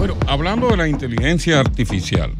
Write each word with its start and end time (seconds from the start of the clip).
Bueno, 0.00 0.16
hablando 0.26 0.68
de 0.68 0.78
la 0.78 0.88
inteligencia 0.88 1.60
artificial, 1.60 2.32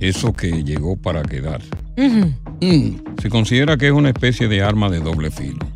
eso 0.00 0.34
que 0.34 0.64
llegó 0.64 0.98
para 0.98 1.22
quedar, 1.22 1.62
se 1.96 3.30
considera 3.30 3.78
que 3.78 3.86
es 3.86 3.92
una 3.92 4.10
especie 4.10 4.48
de 4.48 4.62
arma 4.62 4.90
de 4.90 5.00
doble 5.00 5.30
filo. 5.30 5.66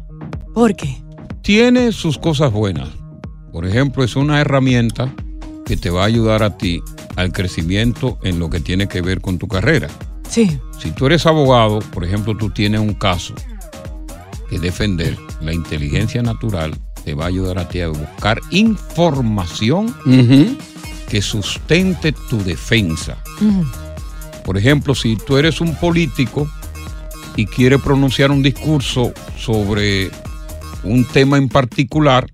¿Por 0.52 0.76
qué? 0.76 1.02
Tiene 1.40 1.92
sus 1.92 2.18
cosas 2.18 2.52
buenas. 2.52 2.90
Por 3.54 3.64
ejemplo, 3.64 4.04
es 4.04 4.16
una 4.16 4.38
herramienta 4.38 5.10
que 5.64 5.78
te 5.78 5.88
va 5.88 6.02
a 6.02 6.08
ayudar 6.08 6.42
a 6.42 6.58
ti 6.58 6.82
al 7.16 7.32
crecimiento 7.32 8.18
en 8.22 8.38
lo 8.38 8.50
que 8.50 8.60
tiene 8.60 8.86
que 8.86 9.00
ver 9.00 9.22
con 9.22 9.38
tu 9.38 9.48
carrera. 9.48 9.88
Sí. 10.28 10.58
Si 10.78 10.90
tú 10.90 11.06
eres 11.06 11.24
abogado, 11.24 11.78
por 11.78 12.04
ejemplo, 12.04 12.36
tú 12.36 12.50
tienes 12.50 12.82
un 12.82 12.92
caso 12.92 13.34
que 14.50 14.58
defender, 14.58 15.16
la 15.40 15.54
inteligencia 15.54 16.22
natural 16.22 16.74
te 17.02 17.14
va 17.14 17.24
a 17.24 17.28
ayudar 17.28 17.58
a 17.58 17.66
ti 17.66 17.80
a 17.80 17.88
buscar 17.88 18.38
información 18.50 19.94
que 21.12 21.20
sustente 21.20 22.12
tu 22.12 22.42
defensa. 22.42 23.18
Por 24.46 24.56
ejemplo, 24.56 24.94
si 24.94 25.16
tú 25.16 25.36
eres 25.36 25.60
un 25.60 25.74
político 25.74 26.50
y 27.36 27.44
quieres 27.44 27.82
pronunciar 27.82 28.30
un 28.30 28.42
discurso 28.42 29.12
sobre 29.36 30.10
un 30.82 31.04
tema 31.04 31.36
en 31.36 31.50
particular, 31.50 32.26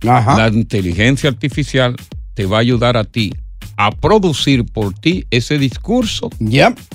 la 0.00 0.48
inteligencia 0.50 1.28
artificial 1.28 1.94
te 2.32 2.46
va 2.46 2.56
a 2.56 2.60
ayudar 2.60 2.96
a 2.96 3.04
ti 3.04 3.34
a 3.76 3.90
producir 3.90 4.64
por 4.64 4.94
ti 4.94 5.26
ese 5.30 5.58
discurso 5.58 6.30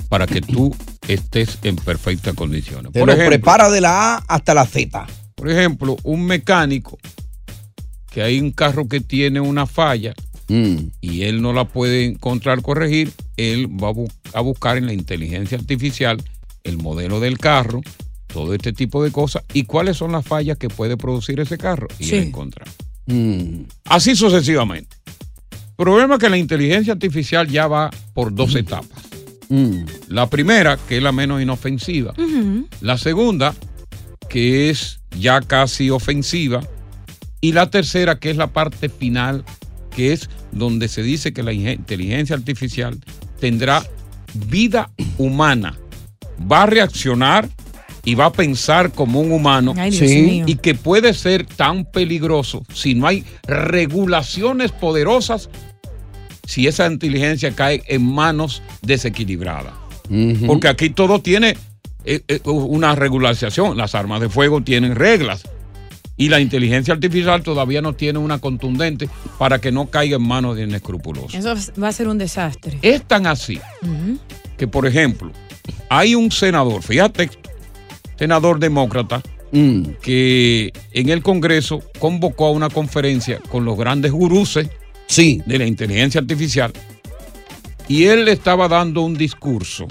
para 0.08 0.26
que 0.26 0.40
tú 0.40 0.74
estés 1.06 1.60
en 1.62 1.76
perfectas 1.76 2.34
condiciones. 2.34 2.90
Te 2.90 3.06
lo 3.06 3.14
prepara 3.14 3.70
de 3.70 3.80
la 3.80 4.16
A 4.16 4.24
hasta 4.26 4.54
la 4.54 4.66
Z. 4.66 5.06
Por 5.36 5.48
ejemplo, 5.48 5.98
un 6.02 6.26
mecánico 6.26 6.98
que 8.10 8.22
hay 8.22 8.40
un 8.40 8.50
carro 8.50 8.88
que 8.88 9.00
tiene 9.00 9.38
una 9.38 9.66
falla 9.66 10.14
y 10.48 11.22
él 11.22 11.42
no 11.42 11.52
la 11.52 11.64
puede 11.66 12.06
encontrar, 12.06 12.62
corregir, 12.62 13.12
él 13.36 13.66
va 13.68 13.88
a, 13.88 13.92
bu- 13.92 14.10
a 14.32 14.40
buscar 14.40 14.76
en 14.78 14.86
la 14.86 14.92
inteligencia 14.94 15.58
artificial 15.58 16.22
el 16.64 16.78
modelo 16.78 17.20
del 17.20 17.36
carro, 17.38 17.82
todo 18.26 18.54
este 18.54 18.72
tipo 18.72 19.02
de 19.04 19.10
cosas 19.12 19.42
y 19.52 19.64
cuáles 19.64 19.96
son 19.98 20.12
las 20.12 20.24
fallas 20.26 20.56
que 20.58 20.68
puede 20.68 20.96
producir 20.96 21.38
ese 21.40 21.58
carro 21.58 21.88
y 21.98 22.04
Sí. 22.04 22.16
encontrar. 22.16 22.66
Así 23.84 24.16
sucesivamente. 24.16 24.96
El 25.78 25.84
problema 25.84 26.14
es 26.14 26.20
que 26.20 26.28
la 26.28 26.36
inteligencia 26.38 26.92
artificial 26.94 27.46
ya 27.48 27.66
va 27.68 27.90
por 28.14 28.34
dos 28.34 28.54
etapas. 28.54 29.04
La 30.08 30.28
primera, 30.28 30.76
que 30.88 30.96
es 30.98 31.02
la 31.02 31.12
menos 31.12 31.40
inofensiva. 31.40 32.12
La 32.80 32.98
segunda, 32.98 33.54
que 34.28 34.68
es 34.70 35.00
ya 35.18 35.40
casi 35.40 35.88
ofensiva. 35.90 36.60
Y 37.40 37.52
la 37.52 37.70
tercera, 37.70 38.18
que 38.18 38.30
es 38.30 38.36
la 38.36 38.48
parte 38.48 38.88
final, 38.88 39.44
que 39.94 40.12
es 40.12 40.28
donde 40.52 40.88
se 40.88 41.02
dice 41.02 41.32
que 41.32 41.42
la 41.42 41.52
inteligencia 41.52 42.36
artificial 42.36 42.98
tendrá 43.40 43.84
vida 44.34 44.90
humana. 45.16 45.78
Va 46.50 46.62
a 46.62 46.66
reaccionar 46.66 47.48
y 48.04 48.14
va 48.14 48.26
a 48.26 48.32
pensar 48.32 48.92
como 48.92 49.20
un 49.20 49.32
humano. 49.32 49.74
Ay, 49.76 49.90
Dios 49.90 50.10
Sí. 50.10 50.22
mío. 50.22 50.44
Y 50.46 50.56
que 50.56 50.74
puede 50.74 51.12
ser 51.14 51.44
tan 51.44 51.84
peligroso 51.84 52.64
si 52.72 52.94
no 52.94 53.06
hay 53.06 53.24
regulaciones 53.46 54.72
poderosas, 54.72 55.50
si 56.46 56.66
esa 56.66 56.86
inteligencia 56.86 57.52
cae 57.52 57.82
en 57.86 58.04
manos 58.04 58.62
desequilibradas. 58.82 59.74
Porque 60.46 60.68
aquí 60.68 60.88
todo 60.90 61.20
tiene 61.20 61.56
eh, 62.04 62.22
eh, 62.28 62.40
una 62.44 62.94
regulación. 62.94 63.76
Las 63.76 63.94
armas 63.94 64.20
de 64.20 64.30
fuego 64.30 64.62
tienen 64.62 64.94
reglas. 64.94 65.42
Y 66.18 66.28
la 66.28 66.40
inteligencia 66.40 66.92
artificial 66.92 67.42
todavía 67.42 67.80
no 67.80 67.94
tiene 67.94 68.18
una 68.18 68.38
contundente 68.38 69.08
para 69.38 69.60
que 69.60 69.72
no 69.72 69.86
caiga 69.86 70.16
en 70.16 70.26
manos 70.26 70.56
de 70.56 70.64
inescrupulosos. 70.64 71.34
Eso 71.34 71.54
va 71.80 71.88
a 71.88 71.92
ser 71.92 72.08
un 72.08 72.18
desastre. 72.18 72.78
Es 72.82 73.04
tan 73.04 73.26
así 73.26 73.60
que, 74.56 74.68
por 74.68 74.86
ejemplo, 74.86 75.30
hay 75.88 76.14
un 76.14 76.30
senador, 76.30 76.82
fíjate, 76.82 77.30
senador 78.18 78.58
demócrata, 78.58 79.22
que 80.02 80.72
en 80.92 81.08
el 81.08 81.22
Congreso 81.22 81.82
convocó 81.98 82.46
a 82.46 82.50
una 82.50 82.68
conferencia 82.68 83.38
con 83.48 83.64
los 83.64 83.78
grandes 83.78 84.12
guruses 84.12 84.68
de 85.16 85.58
la 85.58 85.66
inteligencia 85.66 86.20
artificial 86.20 86.72
y 87.88 88.04
él 88.04 88.26
le 88.26 88.32
estaba 88.32 88.68
dando 88.68 89.00
un 89.00 89.14
discurso 89.14 89.88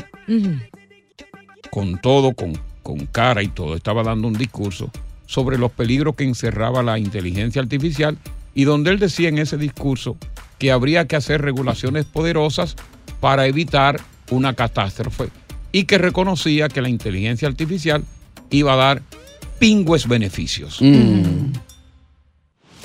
con 1.72 2.00
todo, 2.00 2.34
con, 2.34 2.54
con 2.84 3.08
cara 3.08 3.42
y 3.42 3.48
todo, 3.48 3.76
estaba 3.76 4.04
dando 4.04 4.28
un 4.28 4.36
discurso 4.36 4.92
sobre 5.28 5.60
los 5.60 5.72
peligros 5.72 6.16
que 6.16 6.24
encerraba 6.24 6.82
la 6.82 6.98
inteligencia 6.98 7.62
artificial 7.62 8.18
y 8.56 8.64
donde 8.64 8.90
él 8.90 8.98
decía 8.98 9.30
en 9.30 9.38
ese 9.38 9.58
discurso 9.58 10.18
que 10.58 10.72
habría 10.72 11.06
que 11.06 11.16
hacer 11.16 11.44
regulaciones 11.44 12.06
poderosas 12.06 12.76
para 13.20 13.46
evitar 13.46 14.02
una 14.32 14.54
catástrofe 14.54 15.30
y 15.72 15.84
que 15.84 16.00
reconocía 16.00 16.70
que 16.70 16.82
la 16.82 16.90
inteligencia 16.90 17.48
artificial 17.48 18.04
iba 18.50 18.74
a 18.74 18.78
dar 18.78 19.02
pingües 19.60 20.08
beneficios. 20.08 20.78
Mm. 20.82 21.52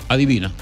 Adivina. 0.09 0.53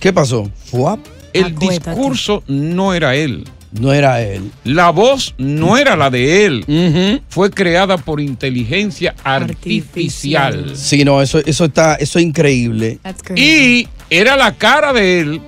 ¿Qué 0.00 0.12
pasó? 0.12 0.50
¿Fuap? 0.66 1.00
El 1.32 1.54
discurso 1.56 2.42
no 2.46 2.94
era 2.94 3.14
él. 3.14 3.44
No 3.72 3.92
era 3.92 4.22
él. 4.22 4.50
La 4.64 4.90
voz 4.90 5.34
no 5.36 5.76
era 5.76 5.96
la 5.96 6.10
de 6.10 6.46
él. 6.46 7.20
Fue 7.28 7.50
creada 7.50 7.98
por 7.98 8.20
inteligencia 8.20 9.14
artificial. 9.24 10.72
Sí, 10.74 11.04
no, 11.04 11.20
eso, 11.22 11.38
eso 11.44 11.66
está, 11.66 11.94
eso 11.96 12.18
es 12.18 12.24
increíble. 12.24 12.98
Y 13.36 13.88
era 14.10 14.36
la 14.36 14.54
cara 14.54 14.92
de 14.92 15.20
él 15.20 15.40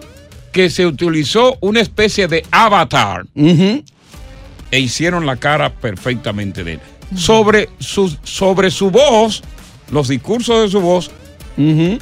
que 0.52 0.68
se 0.68 0.84
utilizó 0.86 1.56
una 1.60 1.80
especie 1.80 2.28
de 2.28 2.44
avatar. 2.50 3.24
E 3.34 4.78
hicieron 4.78 5.26
la 5.26 5.36
cara 5.36 5.72
perfectamente 5.72 6.62
de 6.62 6.74
él. 6.74 6.80
Sobre 7.16 7.68
su, 7.78 8.16
sobre 8.22 8.70
su 8.70 8.90
voz, 8.90 9.42
los 9.90 10.08
discursos 10.08 10.62
de 10.62 10.68
su 10.68 10.80
voz, 10.80 11.10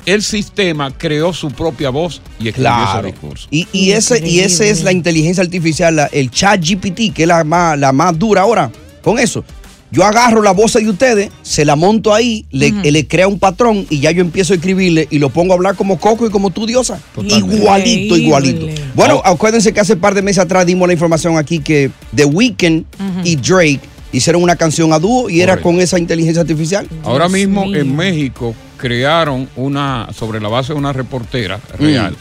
el 0.06 0.22
sistema 0.22 0.90
creó 0.96 1.32
su 1.32 1.50
propia 1.50 1.90
voz 1.90 2.20
y 2.38 2.48
escribió 2.48 2.70
Claro. 2.70 2.98
ese 3.08 3.12
discurso. 3.12 3.48
Y, 3.50 3.66
y 3.72 3.90
ese, 3.92 4.26
y 4.26 4.40
ese 4.40 4.70
es 4.70 4.82
la 4.84 4.92
inteligencia 4.92 5.42
artificial, 5.42 5.96
la- 5.96 6.06
el 6.06 6.30
chat 6.30 6.60
GPT, 6.64 7.12
que 7.12 7.22
es 7.22 7.28
la 7.28 7.44
más, 7.44 7.78
la 7.78 7.92
más 7.92 8.18
dura 8.18 8.42
ahora. 8.42 8.70
Con 9.02 9.18
eso, 9.18 9.44
yo 9.90 10.04
agarro 10.04 10.42
la 10.42 10.50
voz 10.52 10.74
de 10.74 10.88
ustedes, 10.88 11.30
se 11.42 11.64
la 11.64 11.74
monto 11.76 12.12
ahí, 12.12 12.44
le, 12.50 12.70
le 12.70 13.06
crea 13.06 13.26
un 13.26 13.38
patrón 13.38 13.86
y 13.88 14.00
ya 14.00 14.10
yo 14.10 14.20
empiezo 14.20 14.52
a 14.52 14.56
escribirle 14.56 15.08
y 15.10 15.18
lo 15.18 15.30
pongo 15.30 15.54
a 15.54 15.56
hablar 15.56 15.76
como 15.76 15.98
Coco 15.98 16.26
y 16.26 16.30
como 16.30 16.50
tú, 16.50 16.66
Diosa. 16.66 17.00
Igualito, 17.16 18.16
igualito. 18.16 18.66
Bueno, 18.94 19.22
acuérdense 19.24 19.72
que 19.72 19.80
hace 19.80 19.96
par 19.96 20.14
de 20.14 20.22
meses 20.22 20.40
atrás 20.44 20.66
dimos 20.66 20.86
la 20.86 20.92
información 20.92 21.38
aquí 21.38 21.60
que 21.60 21.90
The 22.14 22.24
Weeknd 22.26 22.84
y 23.24 23.36
Drake 23.36 23.80
hicieron 24.12 24.42
una 24.42 24.56
canción 24.56 24.92
a 24.92 24.98
dúo 24.98 25.28
y 25.30 25.40
era 25.40 25.60
con 25.60 25.80
esa 25.80 25.98
inteligencia 25.98 26.40
artificial. 26.42 26.86
Ahora 27.04 27.28
mismo 27.28 27.64
en 27.74 27.94
México 27.96 28.54
crearon 28.78 29.48
una, 29.56 30.08
sobre 30.12 30.40
la 30.40 30.48
base 30.48 30.72
de 30.72 30.78
una 30.78 30.92
reportera 30.94 31.60
real, 31.78 32.16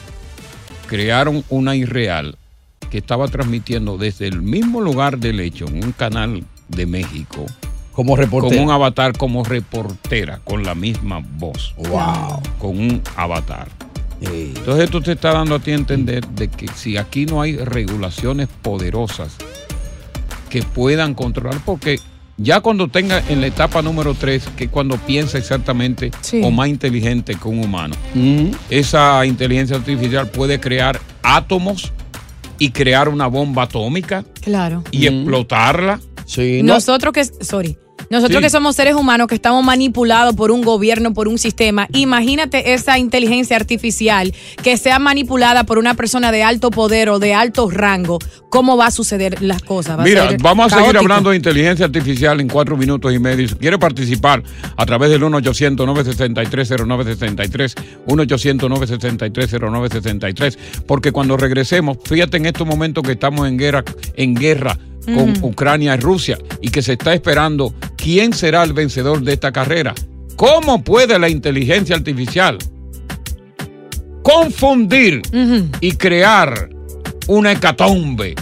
crearon 0.87 1.43
una 1.49 1.75
irreal 1.75 2.37
que 2.89 2.97
estaba 2.97 3.27
transmitiendo 3.27 3.97
desde 3.97 4.27
el 4.27 4.41
mismo 4.41 4.81
lugar 4.81 5.19
del 5.19 5.39
hecho, 5.39 5.65
en 5.67 5.83
un 5.83 5.91
canal 5.91 6.43
de 6.67 6.85
México, 6.85 7.45
Como 7.93 8.15
reportera. 8.15 8.55
con 8.55 8.65
un 8.65 8.71
avatar 8.71 9.17
como 9.17 9.43
reportera, 9.43 10.39
con 10.43 10.63
la 10.63 10.75
misma 10.75 11.21
voz. 11.37 11.73
Wow. 11.77 12.41
Con 12.59 12.79
un 12.79 13.01
avatar. 13.15 13.67
Entonces 14.19 14.85
esto 14.85 15.01
te 15.01 15.11
está 15.11 15.31
dando 15.31 15.55
a 15.55 15.59
ti 15.59 15.71
a 15.71 15.75
entender 15.75 16.25
de 16.27 16.47
que 16.47 16.67
si 16.69 16.97
aquí 16.97 17.27
no 17.27 17.41
hay 17.41 17.55
regulaciones 17.55 18.47
poderosas 18.63 19.35
que 20.49 20.63
puedan 20.63 21.13
controlar, 21.13 21.59
porque 21.63 21.99
ya 22.37 22.61
cuando 22.61 22.87
tenga 22.87 23.21
en 23.29 23.41
la 23.41 23.47
etapa 23.47 23.81
número 23.81 24.13
3, 24.13 24.49
que 24.55 24.65
es 24.65 24.69
cuando 24.69 24.97
piensa 24.97 25.37
exactamente 25.37 26.11
o 26.43 26.51
más 26.51 26.67
inteligente 26.67 27.35
que 27.35 27.47
un 27.47 27.63
humano, 27.63 27.95
esa 28.69 29.25
inteligencia 29.25 29.75
artificial 29.75 30.29
puede 30.29 30.59
crear 30.59 30.99
átomos 31.23 31.91
y 32.59 32.71
crear 32.71 33.09
una 33.09 33.27
bomba 33.27 33.63
atómica 33.63 34.23
Claro. 34.41 34.83
y 34.91 35.07
explotarla. 35.07 35.99
Sí, 36.25 36.61
Nosotros 36.63 37.13
que, 37.13 37.23
sorry, 37.25 37.77
nosotros 38.09 38.39
Sí. 38.39 38.43
que 38.43 38.49
somos 38.49 38.75
seres 38.75 38.95
humanos 38.95 39.27
que 39.27 39.35
estamos 39.35 39.63
manipulados 39.63 40.35
por 40.35 40.51
un 40.51 40.61
gobierno, 40.61 41.13
por 41.13 41.27
un 41.27 41.37
sistema, 41.37 41.87
imagínate 41.93 42.73
esa 42.73 42.97
inteligencia 42.97 43.55
artificial 43.55 44.33
que 44.63 44.77
sea 44.77 44.99
manipulada 44.99 45.63
por 45.63 45.77
una 45.77 45.93
persona 45.93 46.31
de 46.31 46.43
alto 46.43 46.71
poder 46.71 47.09
o 47.09 47.19
de 47.19 47.33
alto 47.33 47.69
rango, 47.69 48.19
¿cómo 48.49 48.77
va 48.77 48.87
a 48.87 48.91
suceder 48.91 49.41
las 49.41 49.61
cosas? 49.61 49.99
Va 49.99 50.03
Mira, 50.03 50.29
vamos 50.41 50.71
a 50.73 50.79
seguir 50.79 50.97
hablando 50.97 51.31
de 51.31 51.35
inteligencia 51.37 51.85
artificial 51.85 52.39
en 52.39 52.47
cuatro 52.47 52.77
minutos 52.77 53.13
y 53.13 53.19
medio. 53.19 53.47
Si 53.47 53.55
quiere 53.55 53.77
participar 53.77 54.43
a 54.75 54.85
través 54.85 55.09
del 55.09 55.21
1-800-963-0963, 55.23 57.73
1-800-963-0963, 58.07 60.57
porque 60.85 61.11
cuando 61.11 61.37
regresemos, 61.37 61.97
fíjate 62.03 62.37
en 62.37 62.45
estos 62.45 62.67
momentos 62.67 63.03
que 63.03 63.13
estamos 63.13 63.47
en 63.47 63.57
guerra, 63.57 63.83
en 64.15 64.35
guerra 64.35 64.77
con. 65.07 65.33
Ucrania 65.41 65.95
y 65.95 65.99
Rusia 65.99 66.37
y 66.61 66.69
que 66.69 66.81
se 66.81 66.93
está 66.93 67.13
esperando 67.13 67.73
quién 67.95 68.33
será 68.33 68.63
el 68.63 68.73
vencedor 68.73 69.21
de 69.21 69.33
esta 69.33 69.51
carrera. 69.51 69.93
¿Cómo 70.35 70.83
puede 70.83 71.17
la 71.17 71.29
inteligencia 71.29 71.95
artificial 71.95 72.57
confundir 74.21 75.21
y 75.79 75.91
crear 75.93 76.69
una 77.27 77.53
hecatombe, 77.53 78.35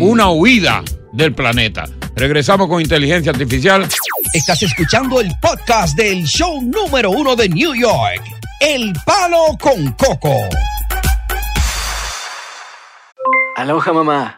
una 0.00 0.30
huida 0.30 0.82
del 1.12 1.34
planeta? 1.34 1.84
Regresamos 2.16 2.66
con 2.68 2.80
inteligencia 2.80 3.30
artificial. 3.30 3.86
Estás 4.34 4.62
escuchando 4.62 5.20
el 5.20 5.30
podcast 5.40 5.96
del 5.96 6.24
show 6.24 6.60
número 6.62 7.10
uno 7.10 7.36
de 7.36 7.48
New 7.48 7.74
York, 7.74 8.22
El 8.60 8.92
Palo 9.06 9.56
con 9.60 9.92
Coco. 9.92 10.34
Aloha 13.56 13.92
mamá. 13.92 14.37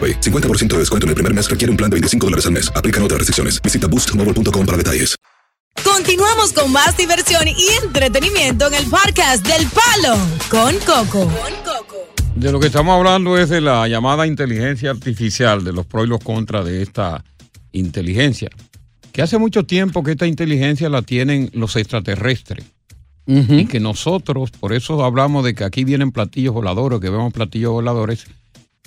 AroPay. 0.01 0.19
50% 0.21 0.67
de 0.67 0.79
descuento 0.79 1.05
en 1.05 1.09
el 1.09 1.15
primer 1.15 1.33
mes 1.33 1.49
requiere 1.49 1.69
un 1.69 1.77
plan 1.77 1.89
de 1.89 1.95
25 1.95 2.25
dólares 2.25 2.45
al 2.45 2.53
mes. 2.53 2.71
Aplican 2.75 3.03
otras 3.03 3.19
restricciones. 3.19 3.61
Visita 3.61 3.87
boostmobile.com 3.87 4.65
para 4.65 4.77
detalles. 4.77 5.15
Continuamos 5.83 6.51
con 6.51 6.71
más 6.71 6.97
diversión 6.97 7.47
y 7.47 7.83
entretenimiento 7.83 8.67
en 8.67 8.73
el 8.73 8.85
podcast 8.87 9.45
del 9.47 9.67
Palo 9.67 10.17
con 10.49 10.75
Coco. 10.79 11.31
De 12.35 12.51
lo 12.51 12.59
que 12.59 12.67
estamos 12.67 12.93
hablando 12.95 13.37
es 13.37 13.49
de 13.49 13.61
la 13.61 13.87
llamada 13.87 14.27
inteligencia 14.27 14.91
artificial, 14.91 15.63
de 15.63 15.73
los 15.73 15.85
pros 15.85 16.05
y 16.05 16.09
los 16.09 16.23
contras 16.23 16.65
de 16.65 16.81
esta 16.81 17.23
inteligencia. 17.71 18.49
Que 19.11 19.21
hace 19.21 19.37
mucho 19.37 19.65
tiempo 19.65 20.03
que 20.03 20.11
esta 20.11 20.27
inteligencia 20.27 20.89
la 20.89 21.01
tienen 21.01 21.49
los 21.53 21.75
extraterrestres. 21.75 22.65
Y 23.27 23.65
que 23.65 23.79
nosotros, 23.79 24.51
por 24.51 24.73
eso 24.73 25.05
hablamos 25.05 25.45
de 25.45 25.55
que 25.55 25.63
aquí 25.63 25.85
vienen 25.85 26.11
platillos 26.11 26.53
voladores, 26.53 26.99
que 26.99 27.09
vemos 27.09 27.31
platillos 27.31 27.71
voladores 27.71 28.25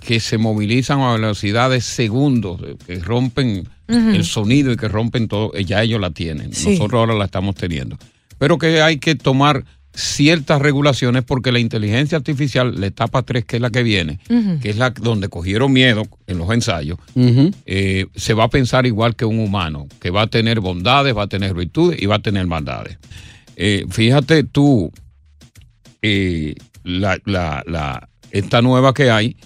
que 0.00 0.20
se 0.20 0.38
movilizan 0.38 1.00
a 1.00 1.12
velocidades 1.14 1.84
segundos, 1.84 2.60
eh, 2.62 2.76
que 2.86 2.98
rompen 3.00 3.66
el 3.86 4.24
sonido 4.24 4.72
y 4.72 4.76
que 4.76 4.88
rompen 4.88 5.28
todo, 5.28 5.52
eh, 5.54 5.64
ya 5.64 5.82
ellos 5.82 6.00
la 6.00 6.10
tienen. 6.10 6.52
Sí. 6.54 6.70
Nosotros 6.70 6.98
ahora 7.00 7.14
la 7.14 7.26
estamos 7.26 7.54
teniendo. 7.54 7.98
Pero 8.38 8.56
que 8.58 8.80
hay 8.82 8.98
que 8.98 9.14
tomar 9.14 9.64
ciertas 9.96 10.60
regulaciones 10.60 11.22
porque 11.22 11.52
la 11.52 11.60
inteligencia 11.60 12.16
artificial, 12.18 12.80
la 12.80 12.86
etapa 12.86 13.22
3, 13.22 13.44
que 13.44 13.56
es 13.56 13.62
la 13.62 13.70
que 13.70 13.82
viene, 13.84 14.18
que 14.60 14.70
es 14.70 14.76
la 14.76 14.90
donde 14.90 15.28
cogieron 15.28 15.72
miedo 15.72 16.02
en 16.26 16.38
los 16.38 16.50
ensayos, 16.50 16.98
eh, 17.66 18.06
se 18.16 18.34
va 18.34 18.44
a 18.44 18.48
pensar 18.50 18.86
igual 18.86 19.14
que 19.14 19.24
un 19.24 19.38
humano, 19.38 19.86
que 20.00 20.10
va 20.10 20.22
a 20.22 20.26
tener 20.26 20.60
bondades, 20.60 21.16
va 21.16 21.22
a 21.24 21.28
tener 21.28 21.54
virtudes 21.54 22.02
y 22.02 22.06
va 22.06 22.16
a 22.16 22.18
tener 22.22 22.46
maldades. 22.46 22.98
Eh, 23.56 23.84
fíjate 23.88 24.42
tú, 24.44 24.90
eh, 26.02 26.54
la, 26.82 27.18
la- 27.24 27.62
la- 27.66 28.08
esta 28.30 28.62
nueva 28.62 28.92
que 28.94 29.10
hay, 29.10 29.36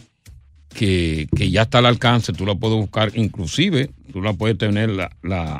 que, 0.79 1.27
que 1.35 1.51
ya 1.51 1.63
está 1.63 1.79
al 1.79 1.87
alcance, 1.87 2.33
tú 2.33 2.47
la 2.47 2.55
puedes 2.55 2.79
buscar, 2.79 3.11
inclusive 3.17 3.91
tú 4.13 4.23
la 4.23 4.33
puedes 4.33 4.57
tener, 4.57 4.91
la, 4.91 5.11
la, 5.23 5.59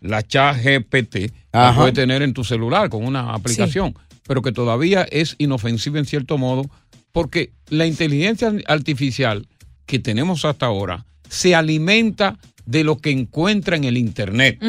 la 0.00 0.26
chat 0.26 0.56
GPT, 0.56 1.32
la 1.52 1.72
puedes 1.72 1.94
tener 1.94 2.20
en 2.22 2.34
tu 2.34 2.42
celular 2.42 2.90
con 2.90 3.04
una 3.04 3.32
aplicación, 3.32 3.94
pero 4.26 4.42
que 4.42 4.50
todavía 4.50 5.02
es 5.04 5.36
inofensiva 5.38 6.00
en 6.00 6.04
cierto 6.04 6.36
modo 6.36 6.68
porque 7.12 7.52
la 7.68 7.86
inteligencia 7.86 8.52
artificial 8.66 9.46
que 9.86 10.00
tenemos 10.00 10.44
hasta 10.44 10.66
ahora 10.66 11.06
se 11.28 11.54
alimenta 11.54 12.36
de 12.64 12.82
lo 12.82 12.98
que 12.98 13.12
encuentra 13.12 13.76
en 13.76 13.84
el 13.84 13.96
Internet. 13.96 14.60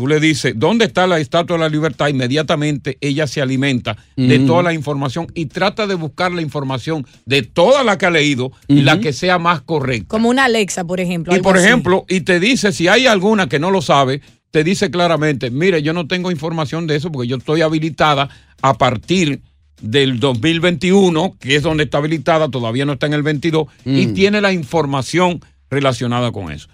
Tú 0.00 0.06
le 0.06 0.18
dices, 0.18 0.54
¿dónde 0.56 0.86
está 0.86 1.06
la 1.06 1.18
Estatua 1.20 1.58
de 1.58 1.60
la 1.64 1.68
Libertad? 1.68 2.08
Inmediatamente 2.08 2.96
ella 3.02 3.26
se 3.26 3.42
alimenta 3.42 3.98
de 4.16 4.38
Ujú. 4.38 4.46
toda 4.46 4.62
la 4.62 4.72
información 4.72 5.26
y 5.34 5.44
trata 5.44 5.86
de 5.86 5.94
buscar 5.94 6.32
la 6.32 6.40
información 6.40 7.06
de 7.26 7.42
toda 7.42 7.84
la 7.84 7.98
que 7.98 8.06
ha 8.06 8.10
leído, 8.10 8.50
la 8.66 8.98
que 8.98 9.12
sea 9.12 9.38
más 9.38 9.60
correcta. 9.60 10.08
Como 10.08 10.30
una 10.30 10.46
Alexa, 10.46 10.84
por 10.84 11.00
ejemplo. 11.00 11.36
Y 11.36 11.40
por 11.40 11.58
así. 11.58 11.66
ejemplo, 11.66 12.06
y 12.08 12.22
te 12.22 12.40
dice, 12.40 12.72
si 12.72 12.88
hay 12.88 13.06
alguna 13.06 13.46
que 13.46 13.58
no 13.58 13.70
lo 13.70 13.82
sabe, 13.82 14.22
te 14.50 14.64
dice 14.64 14.90
claramente, 14.90 15.50
mire, 15.50 15.82
yo 15.82 15.92
no 15.92 16.06
tengo 16.06 16.30
información 16.30 16.86
de 16.86 16.96
eso 16.96 17.12
porque 17.12 17.28
yo 17.28 17.36
estoy 17.36 17.60
habilitada 17.60 18.30
a 18.62 18.78
partir 18.78 19.42
del 19.82 20.18
2021, 20.18 21.36
que 21.38 21.56
es 21.56 21.62
donde 21.62 21.84
está 21.84 21.98
habilitada, 21.98 22.48
todavía 22.48 22.86
no 22.86 22.94
está 22.94 23.04
en 23.04 23.12
el 23.12 23.22
22, 23.22 23.66
y 23.84 24.06
Mm. 24.06 24.14
tiene 24.14 24.40
la 24.40 24.50
información 24.54 25.42
relacionada 25.70 26.32
con 26.32 26.50
eso. 26.50 26.68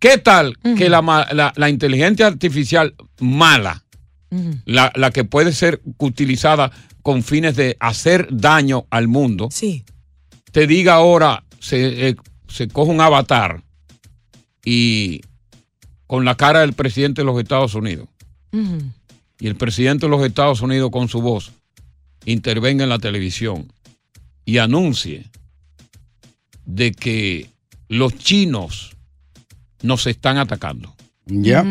¿Qué 0.00 0.18
tal 0.18 0.56
que 0.76 0.88
la, 0.88 1.02
ma- 1.02 1.28
la- 1.32 1.52
la 1.56 1.68
inteligencia 1.70 2.26
artificial 2.26 2.94
mala, 3.20 3.84
la, 4.64 4.92
la 4.96 5.10
que 5.10 5.24
puede 5.24 5.52
ser 5.52 5.80
utilizada 5.98 6.70
con 7.02 7.22
fines 7.22 7.54
de 7.56 7.76
hacer 7.80 8.28
daño 8.30 8.86
al 8.90 9.08
mundo, 9.08 9.48
te 10.52 10.66
diga 10.66 10.94
ahora, 10.94 11.44
se, 11.60 12.08
eh, 12.08 12.16
se 12.48 12.66
coge 12.68 12.90
un 12.90 13.00
avatar 13.00 13.62
y 14.64 15.20
con 16.06 16.24
la 16.24 16.36
cara 16.36 16.60
del 16.60 16.72
presidente 16.72 17.20
de 17.22 17.26
los 17.26 17.38
Estados 17.40 17.74
Unidos, 17.74 18.08
y 19.38 19.46
el 19.46 19.54
presidente 19.56 20.06
de 20.06 20.10
los 20.10 20.24
Estados 20.24 20.60
Unidos 20.60 20.90
con 20.90 21.08
su 21.08 21.20
voz 21.22 21.52
intervenga 22.24 22.84
en 22.84 22.90
la 22.90 22.98
televisión 22.98 23.72
y 24.44 24.58
anuncie 24.58 25.26
de 26.66 26.92
que 26.92 27.48
los 27.88 28.16
chinos 28.16 28.96
nos 29.82 30.06
están 30.06 30.38
atacando. 30.38 30.94
Ya. 31.26 31.64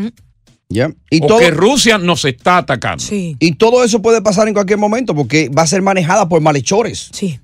Ya. 0.70 0.92
Y 1.10 1.24
o 1.24 1.28
todo, 1.28 1.40
que 1.40 1.52
Rusia 1.52 1.98
nos 1.98 2.26
está 2.26 2.58
atacando. 2.58 3.04
y 3.12 3.52
todo 3.56 3.84
eso 3.84 4.02
puede 4.02 4.22
pasar 4.22 4.48
en 4.48 4.54
cualquier 4.54 4.78
momento 4.80 5.16
porque 5.16 5.50
va 5.50 5.64
a 5.64 5.68
ser 5.68 5.82
manejada 5.82 6.30
por 6.30 6.42
malhechores. 6.42 7.10
Sí. 7.12 7.40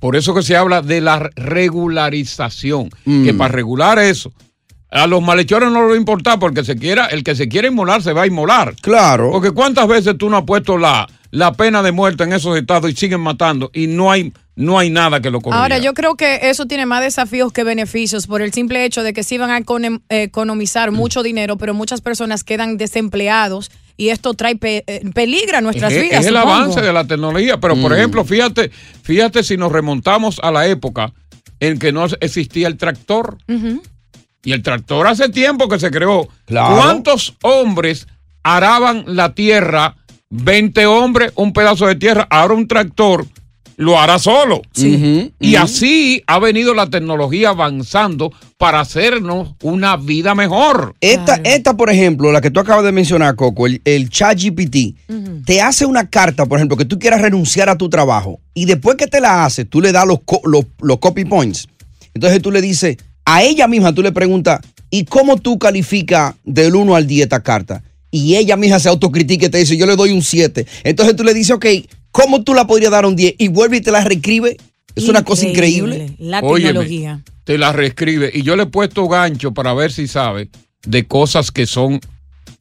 Por 0.00 0.16
eso 0.16 0.34
que 0.34 0.42
se 0.42 0.56
habla 0.56 0.82
de 0.82 1.00
la 1.00 1.30
regularización, 1.36 2.90
Mm. 3.04 3.24
que 3.24 3.34
para 3.34 3.52
regular 3.52 3.98
eso, 3.98 4.32
a 4.90 5.06
los 5.06 5.22
malhechores 5.22 5.70
no 5.70 5.82
les 5.82 5.90
va 5.90 5.94
a 5.94 5.98
importar 5.98 6.38
porque 6.38 6.64
se 6.64 6.76
quiera, 6.76 7.06
el 7.06 7.22
que 7.24 7.34
se 7.34 7.48
quiere 7.48 7.68
inmolar 7.68 8.02
se 8.02 8.12
va 8.12 8.22
a 8.22 8.26
inmolar. 8.26 8.74
Claro. 8.80 9.30
Porque 9.30 9.52
cuántas 9.52 9.86
veces 9.86 10.16
tú 10.18 10.28
no 10.28 10.38
has 10.38 10.44
puesto 10.44 10.76
la, 10.76 11.08
la 11.32 11.52
pena 11.54 11.82
de 11.82 11.90
muerte 11.92 12.22
en 12.24 12.32
esos 12.32 12.56
estados 12.56 12.88
y 12.90 12.94
siguen 12.94 13.20
matando 13.20 13.70
y 13.74 13.86
no 13.88 14.10
hay, 14.12 14.32
no 14.54 14.78
hay 14.78 14.90
nada 14.90 15.20
que 15.20 15.30
lo 15.30 15.40
corrija. 15.40 15.60
Ahora, 15.62 15.78
yo 15.78 15.94
creo 15.94 16.14
que 16.14 16.38
eso 16.50 16.66
tiene 16.66 16.86
más 16.86 17.02
desafíos 17.02 17.52
que 17.52 17.64
beneficios 17.64 18.26
por 18.28 18.40
el 18.42 18.52
simple 18.52 18.84
hecho 18.84 19.02
de 19.02 19.12
que 19.14 19.24
sí 19.24 19.38
van 19.38 19.50
a 19.50 19.58
econom- 19.58 20.02
economizar 20.10 20.92
mucho 20.92 21.22
dinero, 21.24 21.56
pero 21.56 21.72
muchas 21.74 22.00
personas 22.02 22.44
quedan 22.44 22.76
desempleados 22.76 23.70
y 23.96 24.10
esto 24.10 24.34
trae 24.34 24.56
pe- 24.56 24.84
eh, 24.86 25.02
peligra 25.14 25.60
nuestras 25.62 25.92
es, 25.92 26.02
vidas. 26.02 26.20
es 26.20 26.26
el 26.26 26.34
supongo. 26.34 26.52
avance 26.54 26.80
de 26.82 26.92
la 26.92 27.04
tecnología, 27.06 27.58
pero 27.58 27.76
por 27.76 27.90
Mm. 27.92 27.94
ejemplo, 27.94 28.24
fíjate, 28.24 28.70
fíjate 29.02 29.42
si 29.42 29.56
nos 29.56 29.72
remontamos 29.72 30.38
a 30.42 30.50
la 30.50 30.66
época 30.66 31.12
en 31.60 31.78
que 31.78 31.92
no 31.92 32.04
existía 32.20 32.68
el 32.68 32.76
tractor. 32.76 33.38
Y 34.44 34.52
el 34.52 34.62
tractor 34.62 35.06
hace 35.06 35.28
tiempo 35.28 35.68
que 35.68 35.78
se 35.78 35.90
creó. 35.90 36.28
Claro. 36.46 36.76
¿Cuántos 36.76 37.36
hombres 37.42 38.06
araban 38.42 39.04
la 39.06 39.34
tierra? 39.34 39.94
20 40.32 40.86
hombres, 40.86 41.32
un 41.36 41.52
pedazo 41.52 41.86
de 41.86 41.94
tierra. 41.96 42.26
Ahora 42.30 42.54
un 42.54 42.66
tractor 42.66 43.26
lo 43.76 43.98
hará 43.98 44.18
solo. 44.18 44.62
Y 45.40 45.56
así 45.56 46.22
ha 46.26 46.38
venido 46.38 46.72
la 46.74 46.88
tecnología 46.88 47.50
avanzando 47.50 48.32
para 48.56 48.80
hacernos 48.80 49.54
una 49.62 49.96
vida 49.96 50.34
mejor. 50.34 50.94
Esta, 51.00 51.36
esta, 51.44 51.76
por 51.76 51.90
ejemplo, 51.90 52.32
la 52.32 52.40
que 52.40 52.50
tú 52.50 52.60
acabas 52.60 52.84
de 52.84 52.92
mencionar, 52.92 53.34
Coco, 53.36 53.66
el, 53.66 53.80
el 53.84 54.08
ChatGPT, 54.08 54.96
te 55.44 55.60
hace 55.60 55.84
una 55.84 56.08
carta, 56.08 56.46
por 56.46 56.58
ejemplo, 56.58 56.76
que 56.76 56.84
tú 56.84 56.98
quieras 56.98 57.20
renunciar 57.20 57.68
a 57.68 57.76
tu 57.76 57.88
trabajo 57.88 58.40
y 58.54 58.64
después 58.66 58.96
que 58.96 59.06
te 59.08 59.20
la 59.20 59.44
hace, 59.44 59.64
tú 59.64 59.80
le 59.80 59.90
das 59.92 60.06
los, 60.06 60.20
co- 60.24 60.42
los, 60.44 60.64
los 60.80 60.98
copy 60.98 61.24
points. 61.24 61.66
Entonces 62.14 62.40
tú 62.40 62.50
le 62.52 62.60
dices, 62.60 62.96
a 63.24 63.42
ella 63.42 63.66
misma 63.68 63.92
tú 63.94 64.02
le 64.02 64.12
preguntas, 64.12 64.60
¿y 64.90 65.04
cómo 65.04 65.36
tú 65.38 65.58
calificas 65.58 66.34
del 66.44 66.74
1 66.76 66.94
al 66.94 67.06
10 67.06 67.22
esta 67.24 67.42
carta? 67.42 67.82
Y 68.12 68.36
ella 68.36 68.56
misma 68.56 68.78
se 68.78 68.88
autocritica 68.88 69.46
y 69.46 69.48
te 69.48 69.58
dice, 69.58 69.76
yo 69.76 69.86
le 69.86 69.96
doy 69.96 70.12
un 70.12 70.22
7. 70.22 70.64
Entonces 70.84 71.16
tú 71.16 71.24
le 71.24 71.34
dices, 71.34 71.50
ok, 71.56 71.66
¿cómo 72.12 72.44
tú 72.44 72.54
la 72.54 72.66
podrías 72.68 72.92
dar 72.92 73.06
un 73.06 73.16
10? 73.16 73.34
Y 73.38 73.48
vuelve 73.48 73.78
y 73.78 73.80
te 73.80 73.90
la 73.90 74.04
reescribe. 74.04 74.56
Es 74.94 75.08
una 75.08 75.24
cosa 75.24 75.48
increíble. 75.48 76.12
La 76.18 76.40
Óyeme, 76.40 76.68
tecnología. 76.68 77.22
te 77.44 77.56
la 77.58 77.72
reescribe. 77.72 78.30
Y 78.34 78.42
yo 78.42 78.54
le 78.54 78.64
he 78.64 78.66
puesto 78.66 79.08
gancho 79.08 79.52
para 79.54 79.72
ver 79.74 79.90
si 79.90 80.06
sabe 80.06 80.50
de 80.86 81.06
cosas 81.06 81.50
que 81.50 81.66
son, 81.66 81.98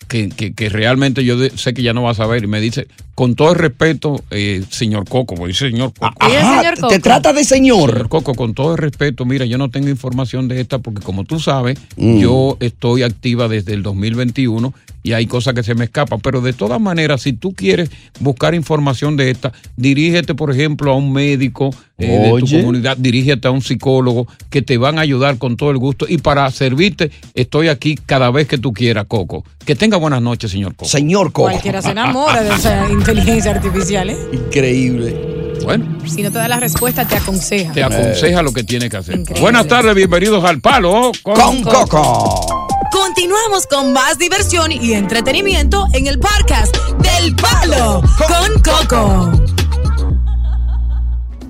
que, 0.08 0.30
que- 0.30 0.54
que 0.54 0.70
realmente 0.70 1.26
yo 1.26 1.36
sé 1.58 1.74
que 1.74 1.84
ya 1.84 1.92
no 1.94 2.04
va 2.04 2.12
a 2.12 2.16
saber. 2.16 2.46
Y 2.46 2.48
me 2.48 2.62
dice, 2.62 2.88
con 3.22 3.36
todo 3.36 3.52
el 3.52 3.60
respeto, 3.60 4.24
eh, 4.32 4.64
señor 4.72 5.08
Coco, 5.08 5.36
porque 5.36 5.50
dice 5.50 5.70
señor 5.70 5.94
Coco. 5.94 6.16
¿Y 6.28 6.32
el 6.32 6.42
señor 6.42 6.76
Coco? 6.80 6.88
te 6.88 6.98
trata 6.98 7.32
de 7.34 7.44
señor. 7.44 7.92
Señor 7.92 8.10
Coco, 8.10 8.34
con 8.34 8.56
todo 8.56 8.72
el 8.72 8.80
respeto, 8.80 9.26
mira, 9.26 9.46
yo 9.46 9.60
no 9.60 9.70
tengo 9.70 9.90
información 9.90 10.48
de 10.48 10.60
esta 10.60 10.80
porque 10.80 11.04
como 11.04 11.24
tú 11.24 11.40
sabes, 11.40 11.78
Mm. 11.98 12.18
yo 12.18 12.58
estoy 12.62 13.04
activa 13.04 13.48
desde 13.48 13.74
el 13.76 13.84
2021 13.84 14.74
y 15.04 15.14
hay 15.14 15.26
cosas 15.26 15.54
que 15.54 15.64
se 15.64 15.76
me 15.76 15.86
escapan. 15.86 16.20
Pero 16.20 16.42
de 16.42 16.54
todas 16.54 16.80
maneras, 16.80 17.22
si 17.22 17.34
tú 17.34 17.54
quieres 17.54 17.90
buscar 18.20 18.54
información 18.56 19.18
de 19.18 19.32
esta, 19.32 19.52
dirígete, 19.76 20.36
por 20.36 20.52
ejemplo, 20.52 20.92
a 20.92 20.96
un 20.96 21.12
médico 21.12 21.72
eh, 21.98 22.08
de 22.08 22.40
tu 22.40 22.48
comunidad, 22.48 22.98
dirígete 22.98 23.48
a 23.48 23.52
un 23.52 23.62
psicólogo 23.62 24.28
que 24.50 24.62
te 24.62 24.78
van 24.78 24.98
a 24.98 25.02
ayudar 25.02 25.38
con 25.38 25.58
todo 25.58 25.72
el 25.72 25.78
gusto. 25.78 26.06
Y 26.08 26.18
para 26.18 26.50
servirte, 26.52 27.12
estoy 27.34 27.68
aquí 27.68 27.96
cada 28.06 28.32
vez 28.32 28.48
que 28.48 28.58
tú 28.58 28.74
quieras, 28.74 29.06
Coco. 29.08 29.44
Que 29.66 29.76
tenga 29.76 29.98
buenas 29.98 30.22
noches, 30.22 30.52
señor 30.52 30.76
Coco. 30.76 30.90
Señor 30.90 31.32
Coco. 31.32 31.50
Cualquiera 31.50 31.82
se 31.82 31.92
enamora 31.92 32.44
de 32.44 32.50
esa 32.56 32.90
inteligencia 33.12 33.52
artificial, 33.52 34.10
¿eh? 34.10 34.18
Increíble. 34.32 35.58
Bueno, 35.64 35.86
Si 36.08 36.24
no 36.24 36.32
te 36.32 36.38
da 36.40 36.48
la 36.48 36.60
respuesta, 36.60 37.06
te 37.08 37.16
aconseja. 37.18 37.72
te 37.74 37.84
aconseja 37.84 38.42
lo 38.42 38.52
que 38.52 38.64
tiene 38.64 38.90
que 38.90 38.98
hacer. 38.98 39.16
Increíble. 39.20 39.42
Buenas 39.42 39.68
tardes, 39.68 39.94
bienvenidos 39.94 40.44
al 40.44 40.60
Palo 40.60 41.12
Con 41.22 41.62
Coco. 41.64 42.46
Continuamos 42.92 43.68
con 43.68 43.94
más 43.94 44.18
diversión 44.18 44.72
y 44.72 44.94
entretenimiento 44.94 45.86
en 45.94 46.08
el 46.08 46.20
podcast 46.20 46.76
del 47.00 47.36
Palo 47.36 48.02
con 48.28 48.62
Coco. 48.64 49.32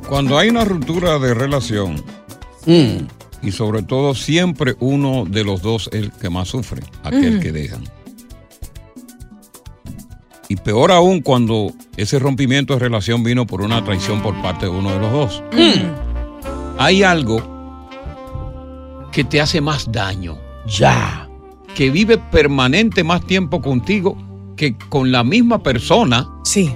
Cuando 0.09 0.37
hay 0.37 0.49
una 0.49 0.65
ruptura 0.65 1.17
de 1.19 1.33
relación, 1.33 2.03
Mm. 2.65 3.07
y 3.41 3.51
sobre 3.51 3.81
todo 3.81 4.13
siempre 4.13 4.75
uno 4.79 5.25
de 5.27 5.43
los 5.43 5.61
dos 5.63 5.87
es 5.93 6.01
el 6.01 6.11
que 6.11 6.29
más 6.29 6.49
sufre, 6.49 6.83
aquel 7.03 7.39
que 7.39 7.51
dejan. 7.51 7.83
Y 10.51 10.57
peor 10.57 10.91
aún 10.91 11.21
cuando 11.21 11.71
ese 11.95 12.19
rompimiento 12.19 12.73
de 12.73 12.79
relación 12.81 13.23
vino 13.23 13.47
por 13.47 13.61
una 13.61 13.85
traición 13.85 14.21
por 14.21 14.35
parte 14.41 14.65
de 14.65 14.71
uno 14.73 14.91
de 14.91 14.99
los 14.99 15.09
dos. 15.13 15.43
Hay 16.77 17.03
algo 17.03 17.87
que 19.13 19.23
te 19.23 19.39
hace 19.39 19.61
más 19.61 19.89
daño. 19.93 20.37
Ya. 20.67 21.29
Que 21.73 21.89
vive 21.89 22.17
permanente 22.17 23.01
más 23.01 23.25
tiempo 23.25 23.61
contigo 23.61 24.17
que 24.57 24.77
con 24.89 25.13
la 25.13 25.23
misma 25.23 25.63
persona. 25.63 26.27
Sí. 26.43 26.75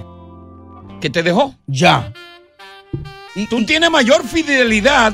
Que 1.02 1.10
te 1.10 1.22
dejó. 1.22 1.54
Ya. 1.66 2.14
Tú 3.50 3.66
tienes 3.66 3.90
mayor 3.90 4.24
fidelidad 4.24 5.12